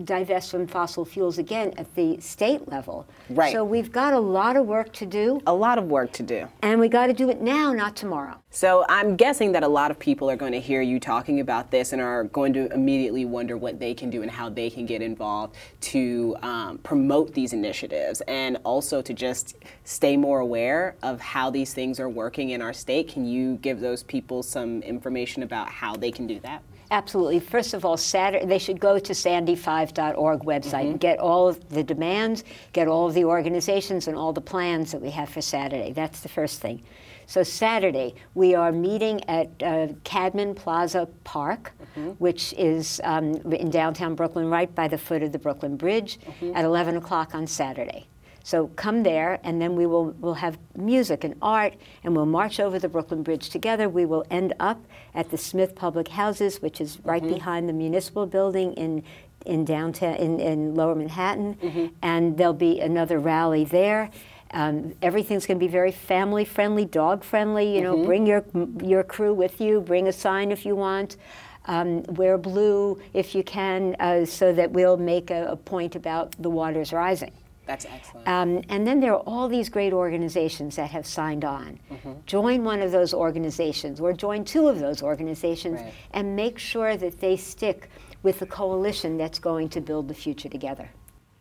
divest 0.03 0.51
from 0.51 0.67
fossil 0.67 1.05
fuels 1.05 1.37
again 1.37 1.73
at 1.77 1.93
the 1.95 2.19
state 2.19 2.67
level. 2.69 3.07
Right. 3.29 3.51
So 3.53 3.63
we've 3.63 3.91
got 3.91 4.13
a 4.13 4.19
lot 4.19 4.55
of 4.55 4.65
work 4.65 4.93
to 4.93 5.05
do, 5.05 5.41
A 5.47 5.53
lot 5.53 5.77
of 5.77 5.85
work 5.85 6.11
to 6.13 6.23
do. 6.23 6.47
and 6.61 6.79
we 6.79 6.87
got 6.87 7.07
to 7.07 7.13
do 7.13 7.29
it 7.29 7.41
now, 7.41 7.73
not 7.73 7.95
tomorrow. 7.95 8.35
So 8.51 8.85
I'm 8.89 9.15
guessing 9.15 9.51
that 9.51 9.63
a 9.63 9.67
lot 9.67 9.91
of 9.91 9.99
people 9.99 10.29
are 10.29 10.35
going 10.35 10.53
to 10.53 10.59
hear 10.59 10.81
you 10.81 10.99
talking 10.99 11.39
about 11.39 11.69
this 11.69 11.93
and 11.93 12.01
are 12.01 12.23
going 12.25 12.53
to 12.53 12.71
immediately 12.73 13.25
wonder 13.25 13.57
what 13.57 13.79
they 13.79 13.93
can 13.93 14.09
do 14.09 14.21
and 14.23 14.31
how 14.31 14.49
they 14.49 14.69
can 14.69 14.85
get 14.85 15.01
involved 15.01 15.55
to 15.81 16.35
um, 16.41 16.77
promote 16.79 17.33
these 17.33 17.53
initiatives 17.53 18.21
and 18.21 18.57
also 18.63 19.01
to 19.01 19.13
just 19.13 19.55
stay 19.83 20.17
more 20.17 20.39
aware 20.39 20.95
of 21.01 21.19
how 21.21 21.49
these 21.49 21.73
things 21.73 21.99
are 21.99 22.09
working 22.09 22.51
in 22.51 22.61
our 22.61 22.73
state. 22.73 23.07
Can 23.07 23.25
you 23.25 23.55
give 23.57 23.79
those 23.79 24.03
people 24.03 24.43
some 24.43 24.81
information 24.81 25.43
about 25.43 25.69
how 25.69 25.95
they 25.95 26.11
can 26.11 26.27
do 26.27 26.39
that? 26.41 26.61
Absolutely. 26.91 27.39
First 27.39 27.75
of 27.75 27.85
all, 27.85 27.97
Saturday, 27.97 28.45
they 28.45 28.57
should 28.57 28.79
go 28.79 28.97
to 28.97 29.13
sandy5.org 29.13 30.41
website 30.41 30.89
and 30.89 30.99
get 30.99 31.19
all 31.19 31.47
of 31.47 31.69
the 31.69 31.83
demands, 31.83 32.43
get 32.73 32.87
all 32.87 33.07
of 33.07 33.13
the 33.13 33.25
organizations 33.25 34.07
and 34.07 34.17
all 34.17 34.33
the 34.33 34.41
plans 34.41 34.91
that 34.91 35.01
we 35.01 35.11
have 35.11 35.29
for 35.29 35.41
Saturday. 35.41 35.91
That's 35.91 36.21
the 36.21 36.29
first 36.29 36.61
thing. 36.61 36.81
So 37.27 37.43
Saturday, 37.43 38.15
we 38.33 38.55
are 38.55 38.71
meeting 38.71 39.23
at 39.29 39.51
uh, 39.61 39.89
Cadman 40.03 40.55
Plaza 40.55 41.07
Park, 41.23 41.73
which 42.17 42.53
is 42.53 42.99
um, 43.03 43.35
in 43.51 43.69
downtown 43.69 44.15
Brooklyn, 44.15 44.49
right 44.49 44.73
by 44.73 44.87
the 44.87 44.97
foot 44.97 45.21
of 45.21 45.31
the 45.31 45.37
Brooklyn 45.37 45.77
Bridge, 45.77 46.17
at 46.55 46.65
11 46.65 46.97
o'clock 46.97 47.35
on 47.35 47.45
Saturday. 47.45 48.07
So 48.43 48.67
come 48.75 49.03
there, 49.03 49.39
and 49.43 49.61
then 49.61 49.75
we 49.75 49.85
will 49.85 50.15
we'll 50.19 50.35
have 50.35 50.57
music 50.75 51.23
and 51.23 51.35
art, 51.41 51.73
and 52.03 52.15
we'll 52.15 52.25
march 52.25 52.59
over 52.59 52.79
the 52.79 52.89
Brooklyn 52.89 53.21
Bridge 53.23 53.49
together. 53.49 53.89
We 53.89 54.05
will 54.05 54.25
end 54.31 54.53
up 54.59 54.83
at 55.13 55.29
the 55.29 55.37
Smith 55.37 55.75
Public 55.75 56.07
Houses, 56.09 56.61
which 56.61 56.81
is 56.81 56.99
right 57.03 57.21
behind 57.35 57.67
the 57.69 57.73
municipal 57.73 58.25
building 58.25 58.73
in 58.73 59.03
in 59.45 59.65
downtown 59.65 60.15
in, 60.15 60.39
in 60.39 60.75
Lower 60.75 60.95
Manhattan, 60.95 61.57
and 62.01 62.37
there'll 62.37 62.53
be 62.53 62.79
another 62.79 63.19
rally 63.19 63.65
there. 63.65 64.09
Um, 64.51 64.95
everything's 65.03 65.45
going 65.45 65.59
to 65.59 65.65
be 65.65 65.71
very 65.71 65.91
family 65.91 66.43
friendly, 66.43 66.83
dog 66.85 67.23
friendly. 67.23 67.75
You 67.75 67.81
know, 67.81 68.03
bring 68.05 68.25
your 68.25 68.43
your 68.83 69.03
crew 69.03 69.33
with 69.33 69.61
you. 69.61 69.81
Bring 69.81 70.07
a 70.07 70.13
sign 70.13 70.51
if 70.51 70.65
you 70.65 70.75
want. 70.75 71.17
Um, 71.65 72.03
wear 72.03 72.37
blue 72.37 72.99
if 73.13 73.35
you 73.35 73.43
can, 73.43 73.95
uh, 73.99 74.25
so 74.25 74.51
that 74.53 74.71
we'll 74.71 74.97
make 74.97 75.29
a, 75.29 75.51
a 75.51 75.55
point 75.55 75.95
about 75.95 76.35
the 76.39 76.49
waters 76.49 76.91
rising. 76.91 77.31
That's 77.69 77.85
excellent. 77.85 78.27
Um, 78.27 78.63
and 78.69 78.87
then 78.87 78.99
there 78.99 79.13
are 79.13 79.21
all 79.27 79.47
these 79.47 79.69
great 79.69 79.93
organizations 79.93 80.75
that 80.77 80.89
have 80.89 81.05
signed 81.05 81.45
on. 81.45 81.79
Join 82.25 82.63
one 82.63 82.81
of 82.81 82.91
those 82.91 83.13
organizations 83.13 83.99
or 83.99 84.11
join 84.11 84.43
two 84.43 84.67
of 84.67 84.79
those 84.79 85.03
organizations 85.03 85.79
Right. 85.79 85.93
and 86.13 86.35
make 86.35 86.57
sure 86.57 86.97
that 86.97 87.19
they 87.19 87.37
stick 87.37 87.87
with 88.23 88.39
the 88.39 88.47
coalition 88.47 89.17
that's 89.17 89.37
going 89.37 89.69
to 89.69 89.81
build 89.81 90.07
the 90.07 90.15
future 90.15 90.49
together. 90.49 90.89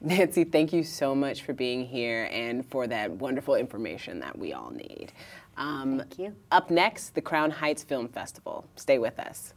Nancy, 0.02 0.44
thank 0.44 0.70
you 0.70 0.84
so 0.84 1.14
much 1.14 1.44
for 1.44 1.54
being 1.54 1.86
here 1.86 2.28
and 2.30 2.66
for 2.66 2.86
that 2.86 3.10
wonderful 3.10 3.54
information 3.54 4.20
that 4.20 4.38
we 4.38 4.52
all 4.52 4.70
need. 4.70 5.12
Um, 5.56 5.96
Thank 5.96 6.18
you. 6.18 6.36
Up 6.52 6.70
next, 6.70 7.14
the 7.14 7.22
Crown 7.22 7.50
Heights 7.50 7.84
Film 7.84 8.06
Festival. 8.06 8.66
Stay 8.76 8.98
with 8.98 9.18
us. 9.18 9.54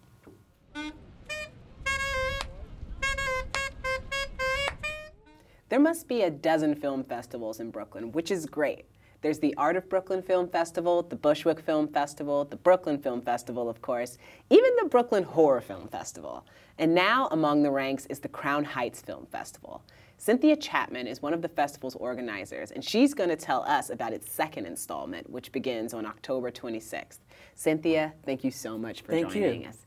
There 5.72 5.80
must 5.80 6.10
be 6.10 6.24
a 6.24 6.30
dozen 6.30 6.76
film 6.76 7.06
festivals 7.06 7.62
in 7.62 7.72
Brooklyn, 7.72 8.12
which 8.12 8.30
is 8.30 8.46
great. 8.46 8.84
There's 9.22 9.40
the 9.40 9.56
Art 9.56 9.78
of 9.78 9.88
Brooklyn 9.88 10.22
Film 10.22 10.50
Festival, 10.50 11.02
the 11.02 11.16
Bushwick 11.16 11.62
Film 11.62 11.88
Festival, 11.88 12.44
the 12.44 12.58
Brooklyn 12.58 12.98
Film 12.98 13.22
Festival, 13.22 13.70
of 13.70 13.82
course, 13.82 14.18
even 14.50 14.70
the 14.82 14.90
Brooklyn 14.90 15.24
Horror 15.24 15.62
Film 15.62 15.88
Festival. 15.88 16.46
And 16.78 16.94
now 16.94 17.30
among 17.32 17.64
the 17.64 17.72
ranks 17.72 18.06
is 18.08 18.20
the 18.20 18.28
Crown 18.28 18.66
Heights 18.66 19.02
Film 19.02 19.26
Festival. 19.28 19.82
Cynthia 20.18 20.58
Chapman 20.58 21.08
is 21.08 21.22
one 21.22 21.34
of 21.34 21.42
the 21.42 21.48
festival's 21.48 21.96
organizers, 21.96 22.72
and 22.72 22.84
she's 22.84 23.14
going 23.14 23.30
to 23.30 23.38
tell 23.38 23.64
us 23.64 23.90
about 23.90 24.12
its 24.12 24.30
second 24.30 24.66
installment, 24.66 25.30
which 25.30 25.54
begins 25.54 25.94
on 25.94 26.06
October 26.06 26.52
26th. 26.52 27.20
Cynthia, 27.56 28.12
thank 28.26 28.44
you 28.44 28.52
so 28.52 28.78
much 28.78 29.04
for 29.04 29.14
Thank 29.14 29.34
you. 29.34 29.44
joining 29.44 29.68
us. 29.68 29.78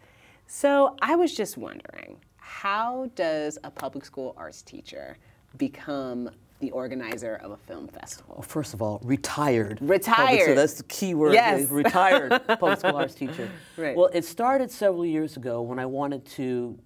So 0.47 0.97
I 1.03 1.14
was 1.14 1.37
just 1.37 1.59
wondering, 1.59 2.16
how 2.38 3.11
does 3.16 3.59
a 3.64 3.70
public 3.70 4.07
school 4.07 4.33
arts 4.38 4.62
teacher 4.62 5.18
become 5.58 6.30
the 6.60 6.70
organizer 6.70 7.36
of 7.36 7.50
a 7.50 7.56
film 7.56 7.88
festival? 7.88 8.36
Well, 8.36 8.42
first 8.42 8.74
of 8.74 8.80
all, 8.82 9.00
retired. 9.04 9.78
Retired. 9.80 10.26
Public, 10.28 10.44
so 10.46 10.54
that's 10.54 10.74
the 10.74 10.84
key 10.84 11.14
word. 11.14 11.32
Yes. 11.34 11.68
Retired 11.70 12.30
public 12.46 12.78
school 12.78 12.96
arts 12.96 13.14
teacher. 13.14 13.50
Right. 13.76 13.96
Well, 13.96 14.10
it 14.12 14.24
started 14.24 14.70
several 14.70 15.04
years 15.04 15.36
ago 15.36 15.60
when 15.62 15.78
I 15.78 15.86
wanted 15.86 16.24
to 16.36 16.78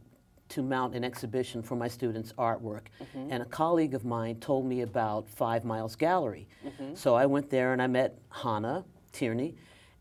to 0.51 0.63
mount 0.63 0.95
an 0.95 1.05
exhibition 1.05 1.63
for 1.63 1.77
my 1.77 1.87
students' 1.89 2.33
artwork, 2.39 2.85
Mm-hmm. 3.03 3.29
and 3.31 3.43
a 3.43 3.47
colleague 3.47 3.93
of 3.95 4.07
mine 4.07 4.37
told 4.41 4.65
me 4.65 4.81
about 4.81 5.29
Five 5.29 5.63
Myles 5.63 5.95
Gallery. 5.95 6.49
Mm-hmm. 6.67 6.95
So 6.95 7.15
I 7.15 7.27
went 7.27 7.51
there 7.51 7.75
and 7.75 7.83
I 7.83 7.87
met 7.87 8.19
Hanne 8.31 8.83
Tierney, 9.13 9.57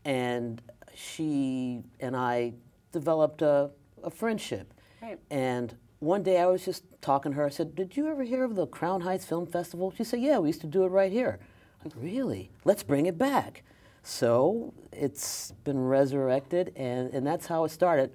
and 0.06 0.62
she 0.94 1.82
and 2.00 2.16
I 2.16 2.54
developed 2.92 3.42
a, 3.42 3.70
a 4.02 4.08
friendship. 4.10 4.72
Right. 5.02 5.18
And 5.30 5.76
one 6.00 6.22
day 6.22 6.38
I 6.38 6.46
was 6.46 6.64
just 6.64 6.84
talking 7.00 7.32
to 7.32 7.36
her. 7.36 7.46
I 7.46 7.50
said, 7.50 7.74
Did 7.74 7.96
you 7.96 8.08
ever 8.08 8.22
hear 8.22 8.44
of 8.44 8.54
the 8.54 8.66
Crown 8.66 9.00
Heights 9.00 9.24
Film 9.24 9.46
Festival? 9.46 9.92
She 9.96 10.04
said, 10.04 10.20
Yeah, 10.20 10.38
we 10.38 10.48
used 10.48 10.60
to 10.60 10.66
do 10.66 10.84
it 10.84 10.88
right 10.88 11.10
here. 11.12 11.38
I 11.80 11.84
said, 11.84 11.92
Really? 11.96 12.50
Let's 12.64 12.82
bring 12.82 13.06
it 13.06 13.18
back. 13.18 13.62
So 14.02 14.72
it's 14.92 15.52
been 15.64 15.78
resurrected, 15.78 16.72
and, 16.76 17.12
and 17.12 17.26
that's 17.26 17.46
how 17.46 17.64
it 17.64 17.70
started. 17.70 18.12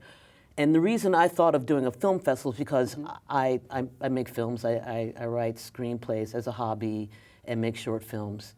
And 0.58 0.74
the 0.74 0.80
reason 0.80 1.14
I 1.16 1.28
thought 1.28 1.56
of 1.56 1.66
doing 1.66 1.86
a 1.86 1.92
film 1.92 2.20
festival 2.20 2.52
is 2.52 2.58
because 2.58 2.96
I, 3.30 3.60
I, 3.70 3.86
I 4.02 4.10
make 4.10 4.30
films, 4.30 4.66
I, 4.66 4.74
I, 4.74 5.14
I 5.20 5.26
write 5.26 5.56
screenplays 5.56 6.36
as 6.36 6.48
a 6.48 6.52
hobby 6.52 7.10
and 7.46 7.60
make 7.60 7.76
short 7.76 8.04
films. 8.04 8.54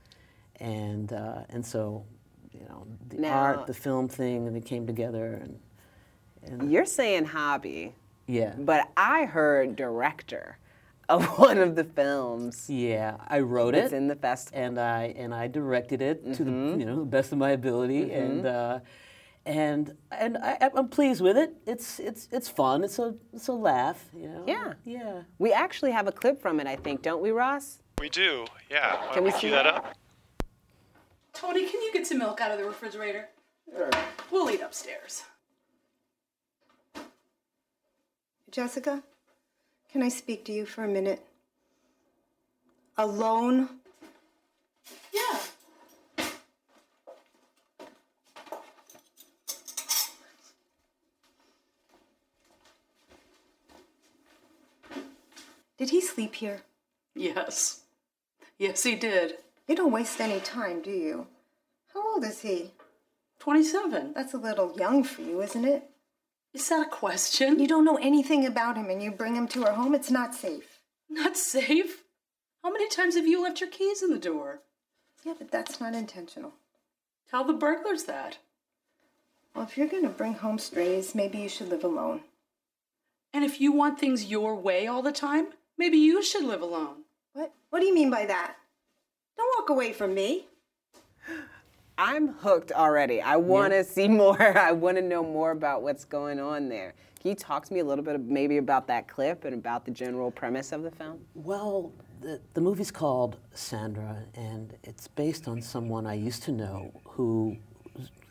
And, 0.59 1.11
uh, 1.13 1.43
and 1.49 1.65
so, 1.65 2.05
you 2.53 2.61
know, 2.69 2.85
the 3.09 3.17
Now- 3.17 3.33
art, 3.33 3.67
the 3.67 3.73
film 3.73 4.07
thing, 4.07 4.47
and 4.47 4.55
it 4.55 4.65
came 4.65 4.85
together. 4.85 5.41
And 6.43 6.71
You're 6.71 6.85
saying 6.85 7.25
hobby, 7.25 7.93
yeah. 8.27 8.53
but 8.57 8.89
I 8.97 9.25
heard 9.25 9.75
director 9.75 10.57
of 11.09 11.25
one 11.37 11.57
of 11.59 11.75
the 11.75 11.83
films 11.83 12.69
Yeah, 12.69 13.17
I 13.27 13.39
wrote 13.39 13.73
that's 13.73 13.83
it, 13.83 13.85
It's 13.85 13.93
in 13.93 14.07
the 14.07 14.15
festival. 14.15 14.59
and 14.63 14.79
I 14.79 15.13
and 15.17 15.33
I 15.33 15.47
directed 15.47 16.01
it 16.01 16.23
to 16.35 16.43
the 16.43 16.51
Mm-hmm. 16.51 16.79
you 16.79 16.85
know 16.85 16.99
the 16.99 17.05
best 17.05 17.31
of 17.31 17.37
my 17.37 17.51
ability, 17.51 18.11
and 18.11 18.45
uh, 18.45 18.79
and 19.45 19.95
and 20.11 20.37
I, 20.37 20.57
I'm 20.73 20.87
pleased 20.89 21.21
with 21.21 21.37
it. 21.37 21.53
It's 21.67 21.99
it's 21.99 22.27
it's 22.31 22.49
fun. 22.49 22.83
It's 22.83 22.97
a 22.97 23.13
it's 23.33 23.47
a 23.47 23.53
laugh. 23.53 24.03
You 24.17 24.29
know. 24.29 24.43
Yeah. 24.47 24.73
Yeah. 24.83 25.21
We 25.37 25.53
actually 25.53 25.91
have 25.91 26.07
a 26.07 26.11
clip 26.11 26.41
from 26.41 26.59
it, 26.59 26.65
I 26.67 26.75
think, 26.77 27.03
don't 27.03 27.21
we, 27.21 27.29
Ross? 27.31 27.79
We 27.99 28.09
do, 28.09 28.45
yeah. 28.71 28.95
Why 29.07 29.13
Can 29.13 29.23
we 29.23 29.29
we 29.29 29.33
see 29.33 29.39
cue 29.41 29.51
that 29.51 29.63
that? 29.63 29.75
up? 29.75 29.95
Tony, 31.33 31.65
can 31.69 31.81
you 31.81 31.93
get 31.93 32.07
some 32.07 32.17
milk 32.17 32.41
out 32.41 32.51
of 32.51 32.57
the 32.57 32.65
refrigerator? 32.65 33.29
We'll 34.31 34.49
eat 34.49 34.61
upstairs. 34.61 35.23
Jessica, 38.55 39.03
can 39.91 40.01
I 40.01 40.07
speak 40.07 40.45
to 40.45 40.53
you 40.53 40.65
for 40.65 40.85
a 40.85 40.87
minute? 40.87 41.21
Alone? 42.97 43.67
Yeah. 45.11 45.39
Did 55.77 55.89
he 55.89 55.99
sleep 55.99 56.35
here? 56.35 56.61
Yes. 57.13 57.81
Yes, 58.57 58.83
he 58.83 58.95
did. 58.95 59.33
You 59.67 59.75
don't 59.75 59.91
waste 59.91 60.21
any 60.21 60.39
time, 60.39 60.81
do 60.81 60.91
you? 60.91 61.27
How 61.93 62.13
old 62.13 62.23
is 62.23 62.39
he? 62.39 62.71
27. 63.39 64.13
That's 64.13 64.33
a 64.33 64.37
little 64.37 64.73
young 64.77 65.03
for 65.03 65.23
you, 65.23 65.41
isn't 65.41 65.65
it? 65.65 65.89
Is 66.55 66.69
that 66.69 66.87
a 66.87 66.89
question? 66.89 67.59
You 67.59 67.67
don't 67.67 67.85
know 67.85 67.97
anything 67.97 68.45
about 68.45 68.77
him 68.77 68.89
and 68.89 69.03
you 69.03 69.11
bring 69.11 69.35
him 69.35 69.47
to 69.49 69.65
our 69.65 69.73
home, 69.73 69.93
it's 69.93 70.09
not 70.09 70.33
safe. 70.33 70.79
Not 71.09 71.37
safe? 71.37 72.03
How 72.63 72.71
many 72.71 72.89
times 72.89 73.15
have 73.15 73.27
you 73.27 73.43
left 73.43 73.61
your 73.61 73.69
keys 73.69 74.01
in 74.01 74.09
the 74.09 74.17
door? 74.17 74.61
Yeah, 75.23 75.33
but 75.37 75.51
that's 75.51 75.79
not 75.79 75.93
intentional. 75.93 76.53
Tell 77.29 77.43
the 77.43 77.53
burglars 77.53 78.05
that. 78.05 78.39
Well, 79.53 79.65
if 79.65 79.77
you're 79.77 79.87
gonna 79.87 80.09
bring 80.09 80.33
home 80.33 80.57
strays, 80.57 81.13
maybe 81.13 81.37
you 81.37 81.49
should 81.49 81.69
live 81.69 81.83
alone. 81.83 82.21
And 83.33 83.43
if 83.43 83.61
you 83.61 83.71
want 83.71 83.99
things 83.99 84.25
your 84.25 84.55
way 84.55 84.87
all 84.87 85.01
the 85.03 85.11
time, 85.11 85.49
Maybe 85.77 85.97
you 85.97 86.23
should 86.23 86.43
live 86.43 86.61
alone. 86.61 87.03
What? 87.33 87.53
What 87.69 87.79
do 87.79 87.85
you 87.85 87.93
mean 87.93 88.09
by 88.09 88.25
that? 88.25 88.55
Don't 89.37 89.59
walk 89.59 89.69
away 89.69 89.91
from 89.91 90.13
me. 90.13 90.45
I'm 91.97 92.29
hooked 92.29 92.71
already. 92.71 93.21
I 93.21 93.37
want 93.37 93.73
to 93.73 93.83
see 93.83 94.07
more. 94.21 94.57
I 94.57 94.71
want 94.71 94.97
to 94.97 95.03
know 95.03 95.23
more 95.23 95.51
about 95.51 95.81
what's 95.81 96.05
going 96.05 96.39
on 96.39 96.69
there. 96.69 96.93
Can 97.19 97.29
you 97.29 97.35
talk 97.35 97.65
to 97.65 97.73
me 97.73 97.79
a 97.79 97.83
little 97.83 98.03
bit, 98.03 98.19
maybe 98.21 98.57
about 98.57 98.87
that 98.87 99.07
clip 99.07 99.45
and 99.45 99.53
about 99.55 99.85
the 99.85 99.91
general 99.91 100.29
premise 100.29 100.71
of 100.71 100.83
the 100.83 100.91
film? 100.91 101.19
Well, 101.33 101.91
the, 102.21 102.39
the 102.53 102.61
movie's 102.61 102.91
called 102.91 103.37
Sandra, 103.53 104.17
and 104.35 104.75
it's 104.83 105.07
based 105.07 105.47
on 105.47 105.61
someone 105.61 106.05
I 106.05 106.13
used 106.13 106.43
to 106.43 106.51
know 106.51 106.91
who 107.03 107.57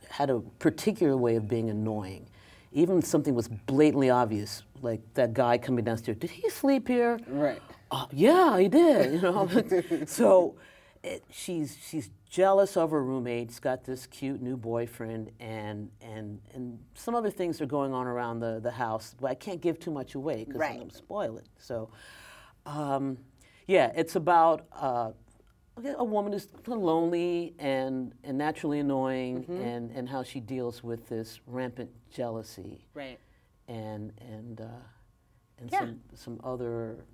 had 0.08 0.30
a 0.30 0.40
particular 0.60 1.16
way 1.16 1.34
of 1.36 1.48
being 1.48 1.70
annoying. 1.70 2.26
Even 2.72 2.98
if 2.98 3.04
something 3.04 3.34
was 3.34 3.48
blatantly 3.48 4.10
obvious, 4.10 4.62
like 4.82 5.00
that 5.14 5.32
guy 5.34 5.58
coming 5.58 5.84
downstairs, 5.84 6.18
did 6.18 6.30
he 6.30 6.48
sleep 6.50 6.86
here? 6.86 7.18
Right. 7.26 7.62
"Oh, 7.90 8.06
yeah, 8.12 8.58
he 8.58 8.68
did. 8.68 9.14
You 9.14 9.20
know, 9.20 9.48
so 10.06 10.54
it, 11.04 11.22
she's 11.30 11.76
she's 11.88 12.10
jealous 12.28 12.76
of 12.76 12.90
her 12.90 13.02
roommate. 13.04 13.50
She's 13.50 13.60
got 13.60 13.84
this 13.84 14.06
cute 14.06 14.40
new 14.42 14.56
boyfriend, 14.56 15.30
and 15.38 15.90
and 16.00 16.40
and 16.54 16.78
some 16.94 17.14
other 17.14 17.30
things 17.30 17.60
are 17.60 17.66
going 17.66 17.92
on 17.92 18.06
around 18.06 18.40
the 18.40 18.58
the 18.60 18.70
house. 18.72 19.14
But 19.20 19.30
I 19.30 19.34
can't 19.34 19.60
give 19.60 19.78
too 19.78 19.90
much 19.92 20.14
away 20.16 20.44
because 20.44 20.58
Right. 20.60 20.80
I'm 20.80 20.90
spoil 20.90 21.36
it. 21.38 21.46
So, 21.58 21.90
um, 22.66 23.18
yeah, 23.66 23.92
it's 23.94 24.16
about. 24.16 24.66
Uh, 24.72 25.12
a 25.98 26.04
woman 26.04 26.32
who's 26.32 26.46
kind 26.64 26.78
of 26.78 26.84
lonely 26.84 27.52
and, 27.58 28.14
and 28.22 28.38
naturally 28.38 28.78
annoying, 28.78 29.44
and, 29.60 29.90
and 29.90 30.08
how 30.08 30.22
she 30.22 30.38
deals 30.38 30.84
with 30.84 31.08
this 31.08 31.40
rampant 31.48 31.90
jealousy 32.12 32.86
Right. 32.94 33.18
and 33.66 34.12
and 34.20 34.60
uh, 34.60 34.66
and 35.58 35.72
Yeah. 35.72 35.80
some 35.80 36.00
some 36.14 36.40
other 36.44 37.04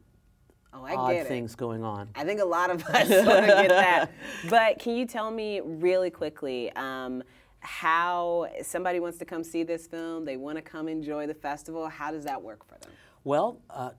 Oh, 0.73 0.85
I 0.85 0.95
odd 0.95 1.13
get 1.13 1.27
it. 1.27 1.29
things 1.29 1.55
going 1.55 1.83
on. 1.83 2.09
I 2.15 2.25
think 2.25 2.41
a 2.41 2.45
lot 2.45 2.71
of 2.71 2.85
us 2.87 3.09
sort 3.09 3.27
of 3.27 3.47
get 3.47 3.69
that. 3.71 4.11
But 4.49 4.79
can 4.79 4.95
you 4.97 5.05
tell 5.07 5.31
me 5.31 5.61
really 5.61 6.11
quickly 6.11 6.71
um, 6.73 7.23
how 7.59 8.49
somebody 8.63 9.01
wants 9.01 9.19
to 9.19 9.25
come 9.25 9.43
see 9.45 9.63
this 9.65 9.87
film? 9.87 10.25
They 10.25 10.37
want 10.37 10.57
to 10.57 10.63
come 10.63 10.89
enjoy 10.89 11.27
the 11.27 11.35
festival. 11.35 11.89
How 11.89 12.11
does 12.11 12.25
that 12.25 12.41
work 12.41 12.65
for 12.65 12.79
them? 12.79 12.91
Well, 13.25 13.59
uh, 13.69 13.91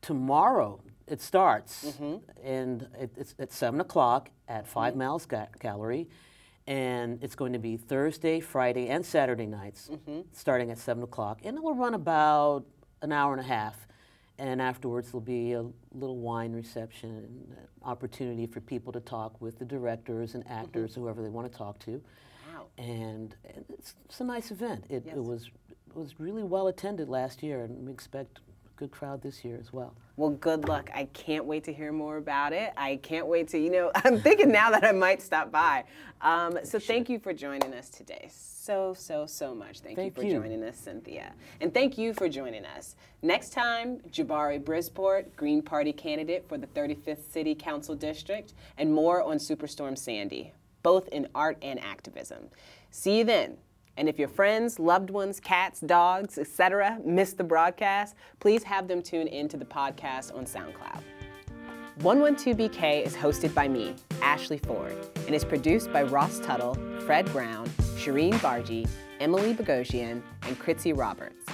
tomorrow 0.00 0.80
it 1.06 1.20
starts, 1.20 1.84
Mm-hmm. 1.84 2.16
and 2.46 2.86
it, 2.98 3.10
it's 3.16 3.34
at 3.38 3.52
seven 3.52 3.80
o'clock 3.80 4.30
at 4.48 4.66
Five 4.66 4.96
Myles 4.96 5.26
Ga- 5.26 5.48
Gallery, 5.60 6.08
and 6.66 7.22
it's 7.22 7.34
going 7.34 7.52
to 7.52 7.58
be 7.58 7.76
Thursday, 7.76 8.40
Friday, 8.40 8.88
and 8.88 9.04
Saturday 9.04 9.46
nights, 9.46 9.90
Mm-hmm. 9.92 10.20
starting 10.32 10.70
at 10.70 10.78
seven 10.78 11.02
o'clock, 11.02 11.40
and 11.44 11.56
it 11.56 11.62
will 11.62 11.74
run 11.74 11.94
about 11.94 12.64
an 13.02 13.12
hour 13.12 13.32
and 13.32 13.40
a 13.40 13.44
half. 13.48 13.86
And 14.38 14.60
afterwards, 14.60 15.08
there'll 15.08 15.20
be 15.20 15.52
a 15.52 15.64
little 15.92 16.18
wine 16.18 16.52
reception, 16.52 17.10
and 17.10 17.56
opportunity 17.84 18.46
for 18.46 18.60
people 18.60 18.92
to 18.92 19.00
talk 19.00 19.40
with 19.40 19.58
the 19.58 19.64
directors 19.64 20.34
and 20.34 20.44
actors, 20.48 20.94
whoever 20.94 21.22
they 21.22 21.28
want 21.28 21.50
to 21.50 21.56
talk 21.56 21.78
to. 21.80 21.90
Mm-hmm. 21.90 22.56
Wow. 22.56 22.66
And, 22.78 23.36
and 23.54 23.64
it's, 23.68 23.94
it's 24.06 24.20
a 24.20 24.24
nice 24.24 24.50
event. 24.50 24.84
It, 24.88 25.06
it 25.06 25.22
was 25.22 25.50
it 25.94 25.96
was 25.98 26.18
really 26.18 26.42
well 26.42 26.68
attended 26.68 27.08
last 27.08 27.42
year, 27.42 27.64
and 27.64 27.86
we 27.86 27.92
expect 27.92 28.40
good 28.76 28.90
crowd 28.90 29.22
this 29.22 29.44
year 29.44 29.58
as 29.60 29.72
well. 29.72 29.94
Well, 30.16 30.30
good 30.30 30.68
luck. 30.68 30.90
I 30.94 31.06
can't 31.06 31.44
wait 31.44 31.64
to 31.64 31.72
hear 31.72 31.92
more 31.92 32.16
about 32.16 32.52
it. 32.52 32.72
I 32.76 32.96
can't 32.96 33.26
wait 33.26 33.48
to, 33.48 33.58
you 33.58 33.70
know, 33.70 33.90
I'm 34.04 34.20
thinking 34.20 34.52
now 34.52 34.70
that 34.70 34.84
I 34.84 34.92
might 34.92 35.22
stop 35.22 35.50
by. 35.50 35.84
Um, 36.20 36.58
so 36.64 36.78
thank 36.78 37.08
you 37.08 37.18
for 37.18 37.32
joining 37.32 37.72
us 37.74 37.88
today. 37.88 38.28
So, 38.30 38.94
so, 38.94 39.26
so 39.26 39.54
much. 39.54 39.80
Thank, 39.80 39.96
Thank 39.96 40.16
you 40.16 40.22
for 40.22 40.28
you. 40.28 40.38
joining 40.38 40.62
us, 40.62 40.76
Cynthia. 40.76 41.32
And 41.60 41.74
thank 41.74 41.98
you 41.98 42.14
for 42.14 42.28
joining 42.28 42.64
us. 42.64 42.94
Next 43.22 43.50
time, 43.50 43.98
Jabari 44.10 44.62
Brisport, 44.62 45.34
Green 45.36 45.62
Party 45.62 45.92
candidate 45.92 46.48
for 46.48 46.58
the 46.58 46.68
35th 46.68 47.30
City 47.32 47.54
Council 47.54 47.94
District, 47.94 48.54
and 48.78 48.92
more 48.92 49.22
on 49.22 49.38
Superstorm 49.38 49.98
Sandy, 49.98 50.52
both 50.82 51.08
in 51.08 51.26
art 51.34 51.58
and 51.62 51.80
activism. 51.80 52.48
See 52.90 53.18
you 53.18 53.24
then. 53.24 53.56
And 53.96 54.08
if 54.08 54.18
your 54.18 54.28
friends, 54.28 54.78
loved 54.78 55.10
ones, 55.10 55.38
cats, 55.38 55.80
dogs, 55.80 56.38
etc., 56.38 56.98
missed 57.04 57.36
the 57.36 57.44
broadcast, 57.44 58.16
please 58.40 58.62
have 58.62 58.88
them 58.88 59.02
tune 59.02 59.26
in 59.26 59.48
to 59.48 59.56
the 59.56 59.64
podcast 59.64 60.34
on 60.34 60.46
SoundCloud. 60.46 61.02
112BK 62.00 63.04
is 63.04 63.14
hosted 63.14 63.54
by 63.54 63.68
me, 63.68 63.94
Ashley 64.22 64.56
Ford, 64.58 64.96
and 65.26 65.34
is 65.34 65.44
produced 65.44 65.92
by 65.92 66.02
Ross 66.02 66.40
Tuttle, 66.40 66.74
Fred 67.04 67.30
Brown, 67.32 67.68
Shireen 67.96 68.32
Bargy, 68.34 68.88
Emily 69.20 69.52
Bogosian, 69.52 70.22
and 70.42 70.58
Kritzy 70.58 70.96
Roberts. 70.96 71.44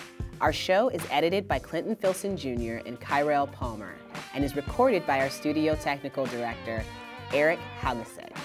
Our 0.41 0.53
show 0.53 0.89
is 0.91 1.03
edited 1.11 1.49
by 1.49 1.59
Clinton 1.59 1.97
Filson 1.97 2.37
Jr. 2.37 2.87
and 2.87 3.01
Kyrell 3.01 3.51
Palmer, 3.51 3.97
and 4.33 4.45
is 4.45 4.55
recorded 4.55 5.05
by 5.05 5.21
our 5.21 5.29
studio 5.29 5.75
technical 5.75 6.25
director, 6.27 6.85
Eric 7.33 7.59
Haugesed. 7.81 8.38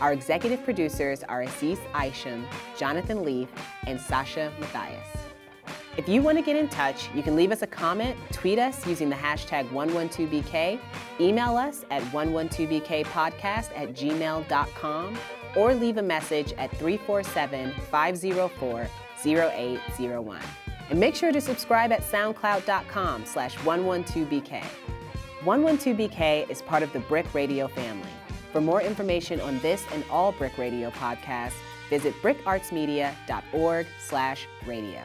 Our 0.00 0.12
executive 0.12 0.62
producers 0.62 1.24
are 1.24 1.42
Aziz 1.42 1.80
Isham, 1.94 2.46
Jonathan 2.76 3.24
Leaf, 3.24 3.48
and 3.86 4.00
Sasha 4.00 4.52
Matthias. 4.60 5.08
If 5.96 6.08
you 6.08 6.22
want 6.22 6.38
to 6.38 6.44
get 6.44 6.54
in 6.54 6.68
touch, 6.68 7.08
you 7.12 7.24
can 7.24 7.34
leave 7.34 7.50
us 7.50 7.62
a 7.62 7.66
comment, 7.66 8.16
tweet 8.30 8.60
us 8.60 8.86
using 8.86 9.08
the 9.08 9.16
hashtag 9.16 9.68
112BK, 9.70 10.78
email 11.18 11.56
us 11.56 11.84
at 11.90 12.02
112BKpodcast 12.12 13.76
at 13.76 13.94
gmail.com, 13.94 15.18
or 15.56 15.74
leave 15.74 15.96
a 15.96 16.02
message 16.02 16.52
at 16.52 16.70
347 16.76 17.74
504 17.90 18.88
0801. 19.26 20.40
And 20.90 21.00
make 21.00 21.16
sure 21.16 21.32
to 21.32 21.40
subscribe 21.40 21.90
at 21.90 22.02
soundcloud.com 22.02 23.24
slash 23.24 23.56
112BK. 23.56 24.62
112BK 25.42 26.48
is 26.48 26.62
part 26.62 26.84
of 26.84 26.92
the 26.92 27.00
BRIC 27.00 27.34
Radio 27.34 27.66
family. 27.66 28.08
For 28.52 28.60
more 28.60 28.82
information 28.82 29.40
on 29.40 29.58
this 29.60 29.84
and 29.92 30.04
all 30.10 30.32
BRIC 30.32 30.56
Radio 30.58 30.90
podcasts, 30.90 31.56
visit 31.90 32.14
bricartsmedia.org 32.22 33.86
slash 33.98 34.46
radio. 34.66 35.00